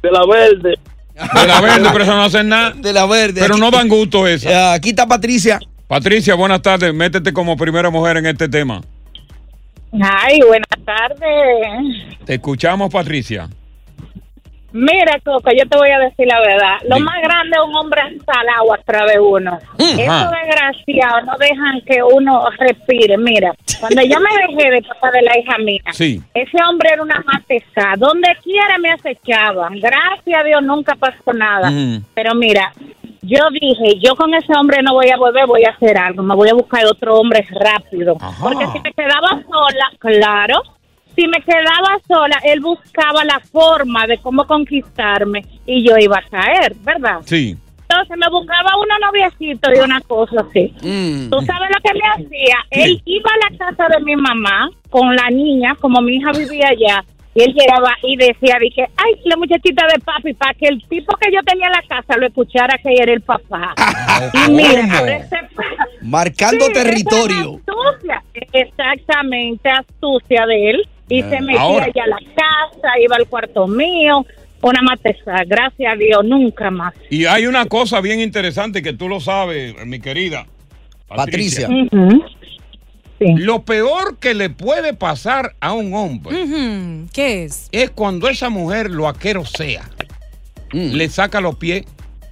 De 0.03 0.11
la 0.11 0.27
verde. 0.27 0.75
De 1.15 1.47
la 1.47 1.61
verde, 1.61 1.89
pero 1.93 2.03
eso 2.03 2.15
no 2.17 2.25
hacen 2.25 2.49
nada. 2.49 2.73
De 2.73 2.93
la 2.93 3.07
verde. 3.07 3.41
Pero 3.41 3.55
Aquí- 3.55 3.61
no 3.61 3.71
dan 3.71 3.89
gusto 3.89 4.27
esa. 4.27 4.73
Aquí 4.73 4.89
está 4.89 5.07
Patricia. 5.07 5.61
Patricia, 5.97 6.35
buenas 6.35 6.63
tardes. 6.63 6.95
Métete 6.95 7.35
como 7.35 7.55
primera 7.55 7.91
mujer 7.91 8.17
en 8.17 8.25
este 8.25 8.49
tema. 8.49 8.81
Ay, 10.03 10.41
buenas 10.41 10.67
tardes. 10.87 12.17
Te 12.25 12.33
escuchamos, 12.37 12.91
Patricia. 12.91 13.47
Mira, 14.73 15.21
Coco, 15.23 15.51
yo 15.55 15.69
te 15.69 15.77
voy 15.77 15.91
a 15.91 15.99
decir 15.99 16.27
la 16.27 16.41
verdad. 16.41 16.77
Lo 16.89 16.97
Sí. 16.97 17.03
más 17.03 17.21
grande 17.23 17.59
es 17.61 17.69
un 17.69 17.77
hombre 17.77 18.01
ensalado 18.11 18.73
atrás 18.73 19.03
de 19.13 19.21
uno. 19.21 19.59
Mm, 19.79 19.83
Esos 19.83 20.09
ajá. 20.09 20.31
desgraciados 20.41 21.27
no 21.27 21.37
dejan 21.37 21.81
que 21.87 22.03
uno 22.03 22.43
respire. 22.59 23.19
Mira, 23.19 23.53
cuando 23.79 24.01
yo 24.01 24.19
me 24.19 24.31
dejé 24.57 24.71
de 24.71 24.81
papá 24.89 25.11
de 25.11 25.21
la 25.21 25.39
hija 25.39 25.59
mía, 25.59 25.83
Sí. 25.93 26.23
ese 26.33 26.57
hombre 26.67 26.89
era 26.95 27.03
una 27.03 27.23
mateza. 27.27 27.97
Donde 27.99 28.29
quiera 28.43 28.79
me 28.79 28.93
acechaban. 28.93 29.75
Gracias 29.79 30.41
a 30.41 30.43
Dios 30.43 30.63
nunca 30.63 30.95
pasó 30.95 31.35
nada. 31.35 31.71
Mm. 31.71 32.03
Pero 32.15 32.35
mira, 32.35 32.73
yo 33.23 33.39
dije, 33.53 33.99
yo 34.01 34.17
con 34.17 34.35
ese 34.35 34.53
hombre 34.59 34.83
no 34.83 34.95
voy 34.95 35.09
a 35.11 35.17
volver, 35.17 35.47
voy 35.47 35.65
a 35.65 35.71
hacer 35.71 35.97
algo. 35.97 36.23
Me 36.23 36.35
voy 36.35 36.49
a 36.49 36.55
buscar 36.55 36.85
otro 36.87 37.15
hombre 37.15 37.47
rápido. 37.51 38.17
Porque 38.41 38.67
si 38.67 38.81
me 38.81 38.93
quedaba 38.93 39.43
sola, 39.49 39.91
claro, 39.99 40.63
si 41.15 41.27
me 41.29 41.41
quedaba 41.41 41.99
sola, 42.07 42.41
él 42.45 42.61
buscaba 42.61 43.25
la 43.25 43.39
forma 43.41 44.07
de 44.07 44.19
cómo 44.19 44.45
conquistarme 44.45 45.45
y 45.67 45.87
yo 45.89 45.97
iba 45.99 46.19
a 46.19 46.29
caer, 46.29 46.75
¿verdad? 46.83 47.21
Sí. 47.25 47.57
Entonces 47.83 48.17
me 48.17 48.29
buscaba 48.31 48.71
uno 48.79 48.95
noviecito 49.07 49.71
y 49.75 49.79
una 49.79 50.01
cosa 50.01 50.41
así. 50.49 50.75
¿Tú 51.31 51.41
sabes 51.43 51.69
lo 51.71 51.81
que 51.83 51.93
me 51.93 52.09
hacía? 52.09 52.57
Él 52.71 53.03
iba 53.05 53.31
a 53.31 53.51
la 53.51 53.59
casa 53.59 53.87
de 53.95 54.03
mi 54.03 54.17
mamá 54.17 54.71
con 54.89 55.15
la 55.15 55.29
niña, 55.29 55.77
como 55.79 56.01
mi 56.01 56.17
hija 56.17 56.33
vivía 56.33 56.69
allá, 56.69 57.05
y 57.35 57.43
él 57.43 57.55
llegaba 57.55 57.93
y 58.03 58.17
decía, 58.17 58.57
dije, 58.61 58.87
ay, 58.97 59.15
la 59.25 59.37
muchachita 59.37 59.87
de 59.93 59.99
papi, 60.01 60.35
para 60.35 60.53
que 60.55 60.67
el 60.67 60.83
tipo 60.89 61.17
que 61.17 61.33
yo 61.33 61.41
tenía 61.45 61.67
en 61.67 61.73
la 61.73 61.83
casa 61.83 62.17
lo 62.19 62.27
escuchara 62.27 62.79
que 62.83 62.93
era 62.95 63.13
el 63.13 63.21
papá. 63.23 63.75
y 64.47 64.51
mira, 64.51 64.83
¿cómo? 64.83 64.99
por 64.99 65.09
ese- 65.09 65.37
Marcando 66.03 66.67
Sí, 66.67 66.73
territorio. 66.73 67.61
astucia, 67.67 68.23
exactamente, 68.53 69.69
astucia 69.71 70.47
de 70.47 70.71
él. 70.71 70.89
Y 71.09 71.23
Ah. 71.23 71.31
se 71.31 71.41
metía 71.43 71.61
Ahora. 71.61 71.85
allá 71.85 72.05
a 72.05 72.07
la 72.07 72.19
casa, 72.35 72.89
iba 73.01 73.17
al 73.17 73.27
cuarto 73.27 73.67
mío, 73.67 74.25
una 74.63 74.81
mateza, 74.83 75.33
gracias 75.47 75.93
a 75.93 75.97
Dios, 75.97 76.25
nunca 76.25 76.71
más. 76.71 76.95
Y 77.11 77.25
hay 77.27 77.47
una 77.47 77.67
cosa 77.67 78.01
bien 78.01 78.21
interesante 78.21 78.83
que 78.83 78.93
tú 78.93 79.09
lo 79.09 79.21
sabes, 79.21 79.75
mi 79.87 80.01
querida 80.01 80.47
Patricia. 81.09 81.69
Lo 83.37 83.65
peor 83.65 84.19
que 84.19 84.35
le 84.35 84.51
puede 84.51 84.95
pasar 84.95 85.55
a 85.61 85.73
un 85.73 85.95
hombre 85.95 86.37
¿Qué 87.13 87.45
es? 87.45 87.69
es 87.73 87.91
cuando 87.91 88.29
esa 88.29 88.49
mujer 88.51 88.91
lo 88.91 89.09
aquero 89.09 89.45
sea, 89.45 89.89
Mm. 90.75 90.93
le 90.95 91.09
saca 91.11 91.41
los 91.43 91.57
pies 91.57 91.85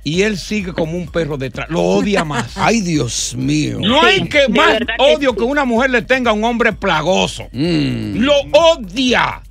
y 0.03 0.22
él 0.22 0.38
sigue 0.38 0.72
como 0.72 0.96
un 0.96 1.07
perro 1.09 1.37
detrás. 1.37 1.68
Lo 1.68 1.83
odia 1.83 2.24
más. 2.24 2.53
Ay, 2.57 2.81
Dios 2.81 3.35
mío. 3.37 3.79
No 3.81 4.00
hay 4.03 4.26
que 4.31 4.48
más 4.48 4.79
que 4.79 4.87
odio 4.98 5.37
que 5.37 5.42
una 5.44 5.66
mujer 5.66 5.90
le 5.90 6.00
tenga 6.00 6.31
a 6.31 6.35
un 6.35 6.42
hombre 6.44 6.72
plagoso. 6.72 7.48
Mm. 7.53 8.16
Lo 8.16 8.33
odia 8.53 9.42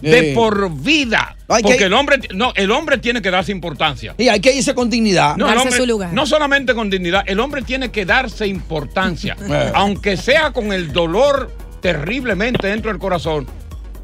de 0.00 0.32
Eh. 0.32 0.34
por 0.34 0.70
vida. 0.70 1.36
Hay 1.48 1.62
que- 1.62 1.68
Porque 1.68 1.84
el 1.84 1.92
hombre, 1.94 2.18
no, 2.34 2.52
el 2.54 2.70
hombre 2.70 2.98
tiene 2.98 3.22
que 3.22 3.30
darse 3.30 3.52
importancia. 3.52 4.14
Y 4.18 4.28
hay 4.28 4.40
que 4.40 4.54
irse 4.54 4.74
con 4.74 4.90
dignidad. 4.90 5.36
No, 5.36 5.50
el 5.50 5.58
hombre- 5.58 5.86
no 6.12 6.26
solamente 6.26 6.74
con 6.74 6.90
dignidad, 6.90 7.22
el 7.26 7.40
hombre 7.40 7.62
tiene 7.62 7.90
que 7.90 8.04
darse 8.04 8.46
importancia, 8.46 9.36
Eh. 9.48 9.70
aunque 9.74 10.16
sea 10.16 10.52
con 10.52 10.72
el 10.72 10.92
dolor 10.92 11.50
terriblemente 11.80 12.66
dentro 12.66 12.90
del 12.90 12.98
corazón, 13.00 13.46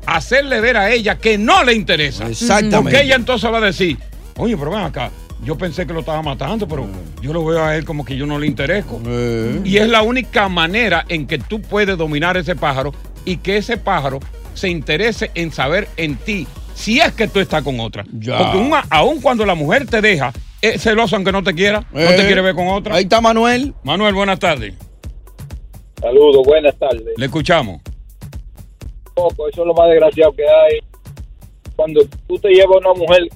hacerle 0.06 0.60
ver 0.60 0.76
a 0.76 0.90
ella 0.90 1.18
que 1.18 1.36
no 1.38 1.62
le 1.64 1.74
interesa. 1.74 2.26
Exactamente. 2.28 2.76
Porque 2.78 3.02
ella 3.02 3.16
entonces 3.16 3.50
va 3.52 3.58
a 3.58 3.62
decir, 3.62 3.98
oye, 4.36 4.56
pero 4.56 4.70
ven 4.70 4.80
acá, 4.82 5.10
yo 5.44 5.58
pensé 5.58 5.86
que 5.86 5.92
lo 5.92 6.00
estaba 6.00 6.22
matando, 6.22 6.66
pero 6.68 6.88
yo 7.20 7.32
lo 7.32 7.44
veo 7.44 7.64
a 7.64 7.76
él 7.76 7.84
como 7.84 8.04
que 8.04 8.16
yo 8.16 8.26
no 8.26 8.38
le 8.38 8.46
interesco. 8.46 9.00
Y 9.64 9.76
es 9.76 9.88
la 9.88 10.02
única 10.02 10.48
manera 10.48 11.04
en 11.08 11.26
que 11.26 11.38
tú 11.38 11.60
puedes 11.60 11.98
dominar 11.98 12.36
ese 12.36 12.54
pájaro 12.56 12.94
y 13.24 13.36
que 13.38 13.56
ese 13.56 13.76
pájaro 13.76 14.20
se 14.54 14.68
interese 14.68 15.30
en 15.34 15.50
saber 15.52 15.88
en 15.96 16.16
ti 16.16 16.46
si 16.74 17.00
es 17.00 17.12
que 17.12 17.28
tú 17.28 17.40
estás 17.40 17.62
con 17.62 17.78
otra. 17.80 18.04
Ya. 18.12 18.38
Porque 18.38 18.58
una- 18.58 18.84
aun 18.90 19.20
cuando 19.20 19.44
la 19.46 19.54
mujer 19.54 19.86
te 19.86 20.00
deja, 20.00 20.32
es 20.60 20.82
celoso 20.82 21.16
aunque 21.16 21.32
no 21.32 21.42
te 21.42 21.54
quiera, 21.54 21.80
no 21.92 21.98
te 22.08 22.22
Eh, 22.22 22.26
quiere 22.26 22.40
ver 22.40 22.54
con 22.54 22.68
otra. 22.68 22.94
Ahí 22.96 23.04
está 23.04 23.20
Manuel. 23.20 23.74
Manuel, 23.84 24.14
buenas 24.14 24.38
tardes. 24.38 24.74
Saludos, 26.00 26.42
buenas 26.46 26.76
tardes. 26.78 27.14
Le 27.16 27.26
escuchamos. 27.26 27.80
Poco, 29.14 29.48
eso 29.48 29.60
es 29.62 29.66
lo 29.66 29.74
más 29.74 29.88
desgraciado 29.90 30.32
que 30.32 30.42
hay. 30.42 30.78
Cuando 31.76 32.00
tú 32.26 32.38
te 32.38 32.48
llevas 32.48 32.76
a 32.76 32.90
una 32.90 32.94
mujer, 32.98 33.28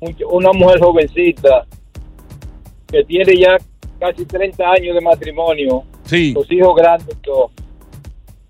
un- 0.00 0.16
una 0.30 0.52
mujer 0.52 0.80
jovencita, 0.80 1.66
que 2.88 3.04
tiene 3.04 3.36
ya 3.36 3.56
casi 3.98 4.24
30 4.24 4.70
años 4.70 4.94
de 4.94 5.00
matrimonio, 5.00 5.84
Sí. 6.04 6.32
los 6.32 6.50
hijos 6.50 6.74
grandes, 6.76 7.16
todo, 7.22 7.50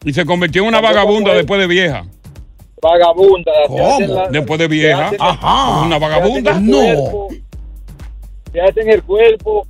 Y 0.04 0.12
se 0.12 0.24
convirtió 0.24 0.62
en 0.62 0.68
una 0.68 0.80
vagabunda 0.80 1.34
después 1.34 1.60
de 1.60 1.66
vieja. 1.66 2.04
vagabunda. 2.82 3.52
¿Cómo? 3.66 4.00
la- 4.00 4.28
Después 4.28 4.58
de 4.58 4.68
vieja. 4.68 5.10
Ajá. 5.18 5.82
Una 5.84 5.98
vagabunda. 5.98 6.52
el 6.56 6.64
cuerpo, 6.66 7.28
Se 8.52 8.60
hacen 8.60 8.88
el 8.90 9.02
cuerpo, 9.02 9.66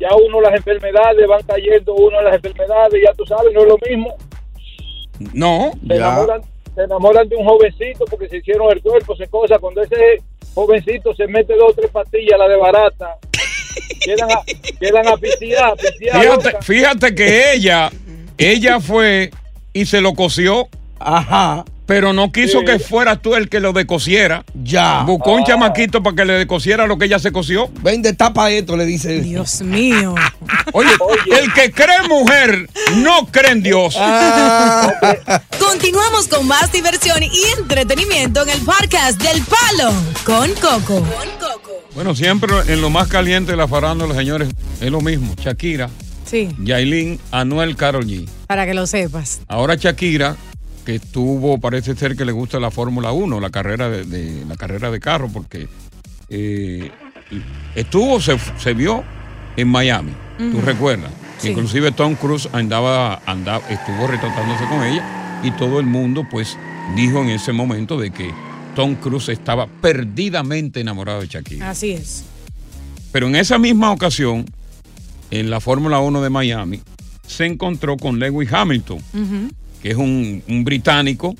ya 0.00 0.08
uno 0.26 0.40
las 0.40 0.54
enfermedades, 0.54 1.26
van 1.28 1.42
cayendo 1.44 1.94
uno 1.94 2.20
las 2.22 2.34
enfermedades, 2.36 3.02
ya 3.06 3.12
tú 3.14 3.24
sabes, 3.26 3.52
no 3.52 3.60
es 3.62 3.68
lo 3.68 3.78
mismo. 3.88 4.14
No. 5.32 5.72
se 5.86 5.94
enamoran, 5.96 6.42
se 6.74 6.82
enamoran 6.82 7.28
de 7.28 7.36
un 7.36 7.44
jovencito 7.46 8.04
porque 8.10 8.28
se 8.28 8.38
hicieron 8.38 8.70
el 8.72 8.82
cuerpo, 8.82 9.14
se 9.16 9.26
cosa. 9.28 9.58
Cuando 9.58 9.82
ese 9.82 10.22
jovencito 10.54 11.14
se 11.14 11.26
mete 11.26 11.54
dos 11.54 11.70
o 11.72 11.74
tres 11.74 11.90
pastillas, 11.90 12.38
la 12.38 12.48
de 12.48 12.56
barata, 12.56 13.16
quedan 14.04 14.30
a, 14.30 14.42
quedan 14.80 15.06
a 15.08 15.16
pistear, 15.16 15.64
a 15.72 15.76
pistear, 15.76 16.20
Fíjate, 16.20 16.44
loca. 16.52 16.62
fíjate 16.62 17.14
que 17.14 17.52
ella, 17.52 17.90
ella 18.38 18.80
fue 18.80 19.30
y 19.80 19.86
se 19.86 20.00
lo 20.00 20.14
cosió. 20.14 20.68
Ajá. 20.98 21.64
Pero 21.86 22.12
no 22.12 22.32
quiso 22.32 22.60
Sí. 22.60 22.64
que 22.64 22.78
fueras 22.80 23.22
tú 23.22 23.36
el 23.36 23.48
que 23.48 23.60
lo 23.60 23.72
decosiera. 23.72 24.44
Ya. 24.64 25.02
Buscó 25.02 25.34
un 25.34 25.42
Ah. 25.42 25.46
chamaquito 25.46 26.02
para 26.02 26.16
que 26.16 26.24
le 26.24 26.32
decosiera 26.32 26.84
lo 26.88 26.98
que 26.98 27.04
ella 27.04 27.20
se 27.20 27.30
cosió. 27.30 27.70
Ven, 27.82 28.02
destapa 28.02 28.50
esto, 28.50 28.76
le 28.76 28.84
dice. 28.86 29.20
Dios 29.20 29.60
mío. 29.62 30.14
Oye, 30.72 30.90
el 31.40 31.52
que 31.52 31.70
cree 31.70 32.08
mujer 32.08 32.68
no 32.96 33.26
cree 33.30 33.52
en 33.52 33.62
Dios. 33.62 33.94
Ah. 34.00 34.92
Continuamos 35.60 36.26
con 36.26 36.46
más 36.48 36.72
diversión 36.72 37.22
y 37.22 37.30
entretenimiento 37.56 38.42
en 38.42 38.48
el 38.48 38.60
podcast 38.62 39.22
del 39.22 39.40
Palo 39.44 39.92
con 40.24 40.50
Coco. 40.54 41.04
Bueno, 41.94 42.16
siempre 42.16 42.52
en 42.66 42.80
lo 42.80 42.90
más 42.90 43.06
caliente 43.06 43.52
de 43.52 43.56
la 43.56 43.68
farándula, 43.68 44.14
señores, 44.14 44.48
es 44.80 44.90
lo 44.90 45.00
mismo. 45.00 45.34
Shakira, 45.40 45.88
Sí, 46.26 46.48
Yailin, 46.58 47.18
Anuel, 47.30 47.76
Carol 47.76 48.04
G. 48.06 48.26
para 48.46 48.66
que 48.66 48.74
lo 48.74 48.86
sepas. 48.86 49.40
Ahora 49.48 49.76
Shakira, 49.76 50.36
que 50.84 50.96
estuvo, 50.96 51.58
parece 51.58 51.94
ser 51.96 52.16
que 52.16 52.24
le 52.24 52.32
gusta 52.32 52.58
la 52.60 52.70
Fórmula 52.70 53.12
1, 53.12 53.40
la 53.40 53.50
carrera 53.50 53.88
de, 53.88 54.04
de- 54.04 54.44
la 54.44 54.56
carrera 54.56 54.90
de 54.90 55.00
carro, 55.00 55.28
porque 55.32 55.68
eh, 56.28 56.90
estuvo, 57.74 58.20
se, 58.20 58.36
se 58.58 58.74
vio 58.74 59.04
en 59.56 59.68
Miami, 59.68 60.12
tú 60.38 60.60
recuerdas. 60.60 61.10
Sí. 61.38 61.48
Inclusive 61.50 61.92
Tom 61.92 62.14
Cruise 62.14 62.48
andaba, 62.52 63.20
andaba, 63.26 63.62
estuvo 63.68 64.06
retratándose 64.06 64.64
con 64.66 64.82
ella 64.84 65.40
y 65.44 65.50
todo 65.52 65.80
el 65.80 65.86
mundo 65.86 66.26
pues 66.30 66.56
dijo 66.96 67.20
en 67.22 67.28
ese 67.30 67.52
momento 67.52 67.98
de 67.98 68.10
que 68.10 68.32
Tom 68.74 68.94
Cruise 68.96 69.28
estaba 69.28 69.66
perdidamente 69.66 70.80
enamorado 70.80 71.20
de 71.20 71.26
Shakira. 71.26 71.70
Así 71.70 71.92
es. 71.92 72.24
Pero 73.12 73.26
en 73.28 73.36
esa 73.36 73.58
misma 73.58 73.92
ocasión, 73.92 74.46
en 75.30 75.50
la 75.50 75.60
Fórmula 75.60 76.00
1 76.00 76.22
de 76.22 76.30
Miami, 76.30 76.80
se 77.26 77.46
encontró 77.46 77.96
con 77.96 78.18
Lewis 78.18 78.52
Hamilton 78.52 79.00
que 79.82 79.92
es 79.92 79.96
un, 79.96 80.42
un 80.48 80.64
británico 80.64 81.34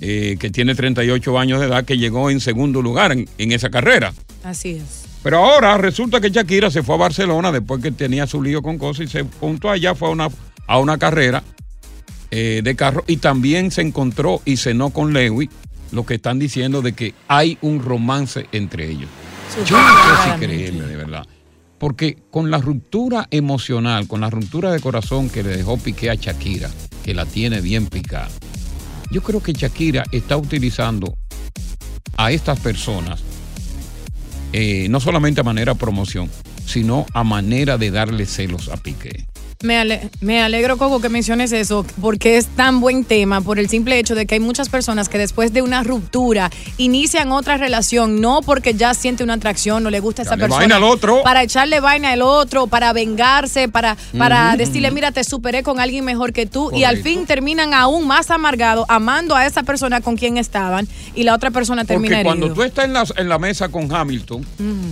eh, 0.00 0.36
que 0.38 0.50
tiene 0.50 0.74
38 0.74 1.38
años 1.38 1.60
de 1.60 1.66
edad, 1.66 1.84
que 1.84 1.98
llegó 1.98 2.30
en 2.30 2.40
segundo 2.40 2.80
lugar 2.82 3.12
en, 3.12 3.28
en 3.38 3.52
esa 3.52 3.70
carrera. 3.70 4.12
Así 4.42 4.70
es. 4.72 5.04
Pero 5.22 5.44
ahora 5.44 5.76
resulta 5.78 6.20
que 6.20 6.30
Shakira 6.30 6.70
se 6.70 6.82
fue 6.82 6.94
a 6.94 6.98
Barcelona 6.98 7.52
después 7.52 7.82
que 7.82 7.90
tenía 7.90 8.26
su 8.26 8.42
lío 8.42 8.62
con 8.62 8.78
cosas 8.78 9.06
y 9.06 9.08
se 9.08 9.24
juntó 9.40 9.70
allá, 9.70 9.94
fue 9.94 10.08
a 10.08 10.12
una, 10.12 10.28
a 10.66 10.78
una 10.78 10.98
carrera 10.98 11.42
eh, 12.30 12.60
de 12.62 12.74
carro 12.76 13.04
y 13.06 13.18
también 13.18 13.70
se 13.70 13.82
encontró 13.82 14.42
y 14.44 14.56
cenó 14.56 14.90
con 14.90 15.12
Lewis, 15.12 15.48
lo 15.92 16.04
que 16.04 16.14
están 16.14 16.38
diciendo 16.38 16.82
de 16.82 16.92
que 16.92 17.14
hay 17.28 17.58
un 17.62 17.82
romance 17.82 18.46
entre 18.52 18.90
ellos. 18.90 19.08
Yo 19.66 19.76
no 19.76 19.88
sé 19.88 20.32
si 20.32 20.38
creerle, 20.38 20.86
de 20.86 20.96
verdad. 20.96 21.26
Porque 21.84 22.16
con 22.30 22.50
la 22.50 22.56
ruptura 22.56 23.28
emocional, 23.30 24.08
con 24.08 24.22
la 24.22 24.30
ruptura 24.30 24.72
de 24.72 24.80
corazón 24.80 25.28
que 25.28 25.42
le 25.42 25.54
dejó 25.54 25.76
Piqué 25.76 26.08
a 26.08 26.14
Shakira, 26.14 26.70
que 27.04 27.12
la 27.12 27.26
tiene 27.26 27.60
bien 27.60 27.88
picada, 27.88 28.30
yo 29.10 29.22
creo 29.22 29.42
que 29.42 29.52
Shakira 29.52 30.02
está 30.10 30.38
utilizando 30.38 31.14
a 32.16 32.32
estas 32.32 32.58
personas 32.60 33.22
eh, 34.54 34.88
no 34.88 34.98
solamente 34.98 35.42
a 35.42 35.44
manera 35.44 35.74
de 35.74 35.78
promoción, 35.78 36.30
sino 36.64 37.04
a 37.12 37.22
manera 37.22 37.76
de 37.76 37.90
darle 37.90 38.24
celos 38.24 38.70
a 38.70 38.78
Piqué. 38.78 39.26
Me, 39.64 39.78
ale- 39.78 40.10
me 40.20 40.42
alegro, 40.42 40.76
Coco, 40.76 41.00
que 41.00 41.08
menciones 41.08 41.50
eso, 41.52 41.86
porque 42.02 42.36
es 42.36 42.46
tan 42.48 42.80
buen 42.80 43.04
tema 43.04 43.40
por 43.40 43.58
el 43.58 43.68
simple 43.70 43.98
hecho 43.98 44.14
de 44.14 44.26
que 44.26 44.34
hay 44.34 44.40
muchas 44.40 44.68
personas 44.68 45.08
que 45.08 45.16
después 45.16 45.54
de 45.54 45.62
una 45.62 45.82
ruptura 45.82 46.50
inician 46.76 47.32
otra 47.32 47.56
relación, 47.56 48.20
no 48.20 48.42
porque 48.42 48.74
ya 48.74 48.92
siente 48.92 49.24
una 49.24 49.34
atracción, 49.34 49.82
no 49.82 49.88
le 49.90 50.00
gusta 50.00 50.20
esa 50.22 50.32
Dale 50.32 50.42
persona. 50.42 50.58
vaina 50.60 50.76
al 50.76 50.82
otro. 50.84 51.22
Para 51.24 51.42
echarle 51.42 51.80
vaina 51.80 52.10
al 52.12 52.20
otro, 52.20 52.66
para 52.66 52.92
vengarse, 52.92 53.68
para, 53.68 53.96
para 54.18 54.54
decirle, 54.56 54.90
mira, 54.90 55.12
te 55.12 55.24
superé 55.24 55.62
con 55.62 55.80
alguien 55.80 56.04
mejor 56.04 56.32
que 56.34 56.44
tú. 56.46 56.70
Y 56.74 56.84
al 56.84 56.98
fin 56.98 57.24
terminan 57.24 57.72
aún 57.72 58.06
más 58.06 58.30
amargados, 58.30 58.84
amando 58.88 59.34
a 59.34 59.46
esa 59.46 59.62
persona 59.62 60.02
con 60.02 60.16
quien 60.16 60.36
estaban, 60.36 60.86
y 61.14 61.22
la 61.22 61.34
otra 61.34 61.50
persona 61.50 61.86
termina 61.86 62.16
Porque 62.16 62.24
cuando 62.24 62.46
herido. 62.46 62.54
tú 62.54 62.62
estás 62.64 62.84
en 62.84 62.92
la, 62.92 63.04
en 63.16 63.28
la 63.30 63.38
mesa 63.38 63.70
con 63.70 63.90
Hamilton, 63.90 64.44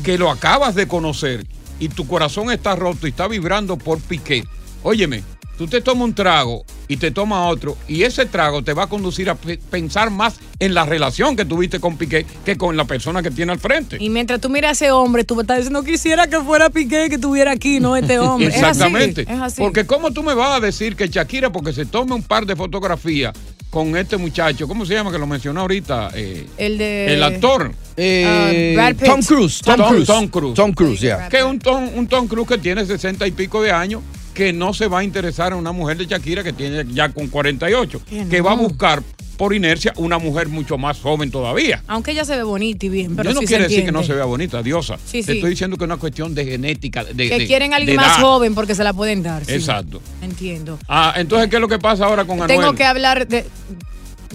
que 0.02 0.16
lo 0.16 0.30
acabas 0.30 0.74
de 0.74 0.88
conocer 0.88 1.46
y 1.78 1.88
tu 1.88 2.06
corazón 2.06 2.50
está 2.50 2.74
roto 2.74 3.06
y 3.06 3.10
está 3.10 3.28
vibrando 3.28 3.76
por 3.76 4.00
Piqué, 4.00 4.44
óyeme, 4.82 5.22
tú 5.58 5.66
te 5.66 5.80
tomas 5.80 6.04
un 6.04 6.14
trago 6.14 6.64
y 6.88 6.96
te 6.96 7.10
tomas 7.10 7.50
otro 7.52 7.76
y 7.88 8.02
ese 8.02 8.26
trago 8.26 8.62
te 8.62 8.72
va 8.72 8.84
a 8.84 8.86
conducir 8.88 9.30
a 9.30 9.34
pe- 9.34 9.58
pensar 9.70 10.10
más 10.10 10.36
en 10.58 10.74
la 10.74 10.84
relación 10.84 11.36
que 11.36 11.44
tuviste 11.44 11.78
con 11.80 11.96
Piqué 11.96 12.26
que 12.44 12.56
con 12.56 12.76
la 12.76 12.84
persona 12.84 13.22
que 13.22 13.30
tiene 13.30 13.52
al 13.52 13.58
frente. 13.60 13.96
Y 14.00 14.08
mientras 14.10 14.40
tú 14.40 14.48
miras 14.48 14.70
a 14.70 14.72
ese 14.72 14.90
hombre, 14.92 15.24
tú 15.24 15.40
estás 15.40 15.58
diciendo, 15.58 15.82
quisiera 15.84 16.26
que 16.26 16.40
fuera 16.40 16.70
Piqué, 16.70 17.08
que 17.08 17.16
estuviera 17.16 17.52
aquí, 17.52 17.80
no 17.80 17.96
este 17.96 18.18
hombre. 18.18 18.48
Es 18.48 18.54
así, 18.54 18.64
Exactamente. 18.64 19.22
Es 19.22 19.40
así. 19.40 19.62
Porque 19.62 19.86
cómo 19.86 20.10
tú 20.12 20.22
me 20.22 20.34
vas 20.34 20.56
a 20.56 20.60
decir 20.60 20.96
que 20.96 21.08
Shakira, 21.08 21.50
porque 21.52 21.72
se 21.72 21.84
tome 21.86 22.14
un 22.14 22.22
par 22.22 22.46
de 22.46 22.56
fotografías 22.56 23.32
con 23.70 23.96
este 23.96 24.18
muchacho, 24.18 24.68
¿cómo 24.68 24.84
se 24.84 24.92
llama 24.94 25.10
que 25.10 25.18
lo 25.18 25.26
mencionó 25.26 25.62
ahorita? 25.62 26.10
Eh, 26.14 26.46
el 26.58 26.76
de... 26.76 27.14
el 27.14 27.22
actor. 27.22 27.72
Eh, 27.96 28.76
Pitt. 28.98 29.06
Tom 29.08 29.22
Cruise. 29.22 29.60
Tom, 29.62 29.76
Cruise. 29.88 30.06
Tom 30.06 30.28
Cruise. 30.28 30.54
Tom 30.54 30.72
Cruise, 30.72 31.00
ya. 31.00 31.28
Que 31.28 31.42
un 31.42 31.58
Tom, 31.58 31.88
un 31.94 32.06
Tom 32.06 32.26
Cruise 32.28 32.48
que 32.48 32.58
tiene 32.58 32.84
60 32.84 33.26
y 33.26 33.30
pico 33.30 33.62
de 33.62 33.70
años, 33.72 34.02
que 34.34 34.52
no 34.52 34.72
se 34.74 34.86
va 34.88 35.00
a 35.00 35.04
interesar 35.04 35.52
en 35.52 35.58
una 35.58 35.72
mujer 35.72 35.96
de 35.98 36.06
Shakira 36.06 36.42
que 36.42 36.52
tiene 36.52 36.84
ya 36.92 37.08
con 37.10 37.28
48, 37.28 38.00
Que 38.08 38.26
que, 38.28 38.40
va 38.40 38.52
a 38.52 38.56
buscar 38.56 39.02
por 39.36 39.54
inercia 39.54 39.92
una 39.96 40.18
mujer 40.18 40.48
mucho 40.48 40.78
más 40.78 41.00
joven 41.00 41.30
todavía. 41.30 41.82
Aunque 41.88 42.12
ella 42.12 42.24
se 42.24 42.36
ve 42.36 42.42
bonita 42.44 42.86
y 42.86 42.88
bien, 42.90 43.16
pero 43.16 43.30
Yo 43.30 43.34
no 43.34 43.40
sí 43.40 43.46
quiere 43.46 43.64
decir 43.64 43.84
que 43.84 43.90
no 43.92 44.02
se 44.04 44.14
vea 44.14 44.24
bonita, 44.24 44.62
diosa. 44.62 44.96
Sí, 45.04 45.20
Te 45.22 45.32
sí. 45.32 45.38
estoy 45.38 45.50
diciendo 45.50 45.76
que 45.76 45.84
es 45.84 45.86
una 45.86 45.96
cuestión 45.96 46.34
de 46.34 46.44
genética. 46.44 47.02
De, 47.04 47.28
Que 47.28 47.38
de- 47.40 47.46
quieren 47.46 47.72
a 47.72 47.76
alguien 47.76 47.96
más 47.96 48.18
edad. 48.18 48.22
joven 48.24 48.54
porque 48.54 48.74
se 48.74 48.84
la 48.84 48.92
pueden 48.92 49.22
dar. 49.22 49.42
Exacto. 49.48 50.00
Entiendo. 50.22 50.78
Ah, 50.88 51.14
entonces, 51.16 51.48
¿qué 51.50 51.56
es 51.56 51.60
lo 51.60 51.68
que 51.68 51.78
pasa 51.78 52.04
ahora 52.06 52.24
con 52.24 52.40
Anuel? 52.40 52.48
Tengo 52.60 52.74
que 52.74 52.84
hablar 52.84 53.26
de 53.26 53.44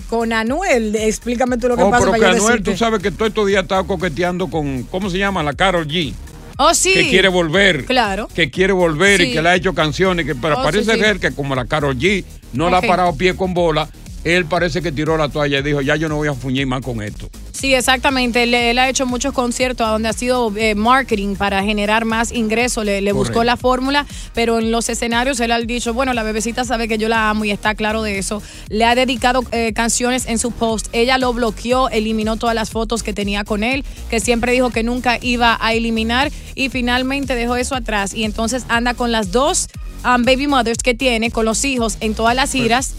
con 0.10 0.31
Anuel. 0.33 0.95
Explícame 0.95 1.57
tú 1.57 1.67
lo 1.69 1.75
que 1.77 1.83
Oh, 1.83 1.89
pasa 1.89 2.05
pero 2.05 2.12
para 2.12 2.17
que 2.33 2.38
yo 2.38 2.43
Anuel, 2.43 2.51
decirte. 2.60 2.71
tú 2.71 2.77
sabes 2.77 3.01
que 3.01 3.12
todo 3.12 3.27
estos 3.27 3.47
días 3.47 3.63
estaba 3.63 3.86
coqueteando 3.86 4.47
con, 4.47 4.83
¿cómo 4.83 5.10
se 5.10 5.17
llama? 5.17 5.41
La 5.43 5.53
Carol 5.53 5.88
G. 5.88 6.13
Oh, 6.57 6.73
sí. 6.73 6.93
Que 6.93 7.09
quiere 7.09 7.27
volver. 7.27 7.85
Claro. 7.85 8.27
Que 8.33 8.49
quiere 8.49 8.73
volver 8.73 9.21
Sí. 9.21 9.27
y 9.29 9.33
que 9.33 9.41
le 9.41 9.49
ha 9.49 9.55
hecho 9.55 9.73
canciones. 9.73 10.25
Que, 10.25 10.35
pero 10.35 10.59
Oh, 10.59 10.63
parece 10.63 10.93
sí, 10.93 10.99
ser 10.99 11.19
que 11.19 11.31
como 11.31 11.55
la 11.55 11.65
Carol 11.65 11.97
G 11.97 12.23
no 12.53 12.69
la 12.69 12.77
ha 12.77 12.81
parado 12.81 13.15
pie 13.15 13.35
con 13.35 13.53
bola, 13.53 13.87
él 14.23 14.45
parece 14.45 14.82
que 14.82 14.91
tiró 14.91 15.17
la 15.17 15.30
toalla 15.30 15.60
y 15.60 15.62
dijo, 15.62 15.82
ya 15.82 15.95
yo 15.95 16.10
no 16.10 16.15
voy 16.15 16.27
a 16.27 16.34
fuñir 16.34 16.67
más 16.67 16.82
con 16.82 17.01
esto. 17.01 17.30
Sí, 17.51 17.73
exactamente. 17.73 18.43
Él, 18.43 18.53
él 18.53 18.77
ha 18.77 18.88
hecho 18.88 19.06
muchos 19.06 19.34
conciertos 19.34 19.88
donde 19.88 20.10
ha 20.10 20.13
sido 20.13 20.53
eh, 20.58 20.75
marketing 20.75 21.36
para 21.36 21.63
generar 21.63 22.06
más 22.06 22.32
ingresos. 22.32 22.86
Le, 22.86 23.01
le 23.01 23.12
buscó 23.13 23.43
la 23.43 23.58
fórmula, 23.58 24.06
pero 24.34 24.60
en 24.60 24.71
los 24.71 24.89
escenarios 24.89 25.39
él 25.39 25.51
ha 25.51 25.60
dicho, 25.60 25.93
bueno, 25.93 26.13
la 26.13 26.23
bebecita 26.23 26.65
sabe 26.65 26.87
que 26.87 26.98
yo 26.98 27.10
la 27.10 27.29
amo 27.29 27.46
y 27.46 27.52
está 27.52 27.73
claro 27.73 28.04
de 28.04 28.19
eso. 28.19 28.44
Le 28.69 28.85
ha 28.85 28.94
dedicado 28.94 29.44
eh, 29.52 29.73
canciones 29.73 30.27
en 30.27 30.37
su 30.37 30.52
post. 30.52 30.87
Ella 30.91 31.17
lo 31.17 31.33
bloqueó, 31.33 31.89
eliminó 31.89 32.37
todas 32.37 32.54
las 32.54 32.69
fotos 32.69 33.02
que 33.02 33.13
tenía 33.13 33.44
con 33.44 33.63
él, 33.63 33.83
que 34.10 34.19
siempre 34.19 34.52
dijo 34.52 34.69
que 34.69 34.83
nunca 34.83 35.17
iba 35.21 35.58
a 35.60 35.73
eliminar 35.73 36.31
y 36.54 36.69
finalmente 36.69 37.33
dejó 37.33 37.56
eso 37.56 37.75
atrás. 37.75 38.13
Y 38.13 38.23
entonces 38.23 38.65
anda 38.69 38.94
con 38.94 39.12
las 39.12 39.31
dos 39.31 39.67
um, 40.04 40.23
baby 40.23 40.48
mothers 40.48 40.79
que 40.83 40.94
tiene, 40.94 41.31
con 41.31 41.46
los 41.46 41.65
hijos 41.65 41.98
en 42.02 42.13
todas 42.13 42.35
las 42.35 42.52
giras. 42.52 42.94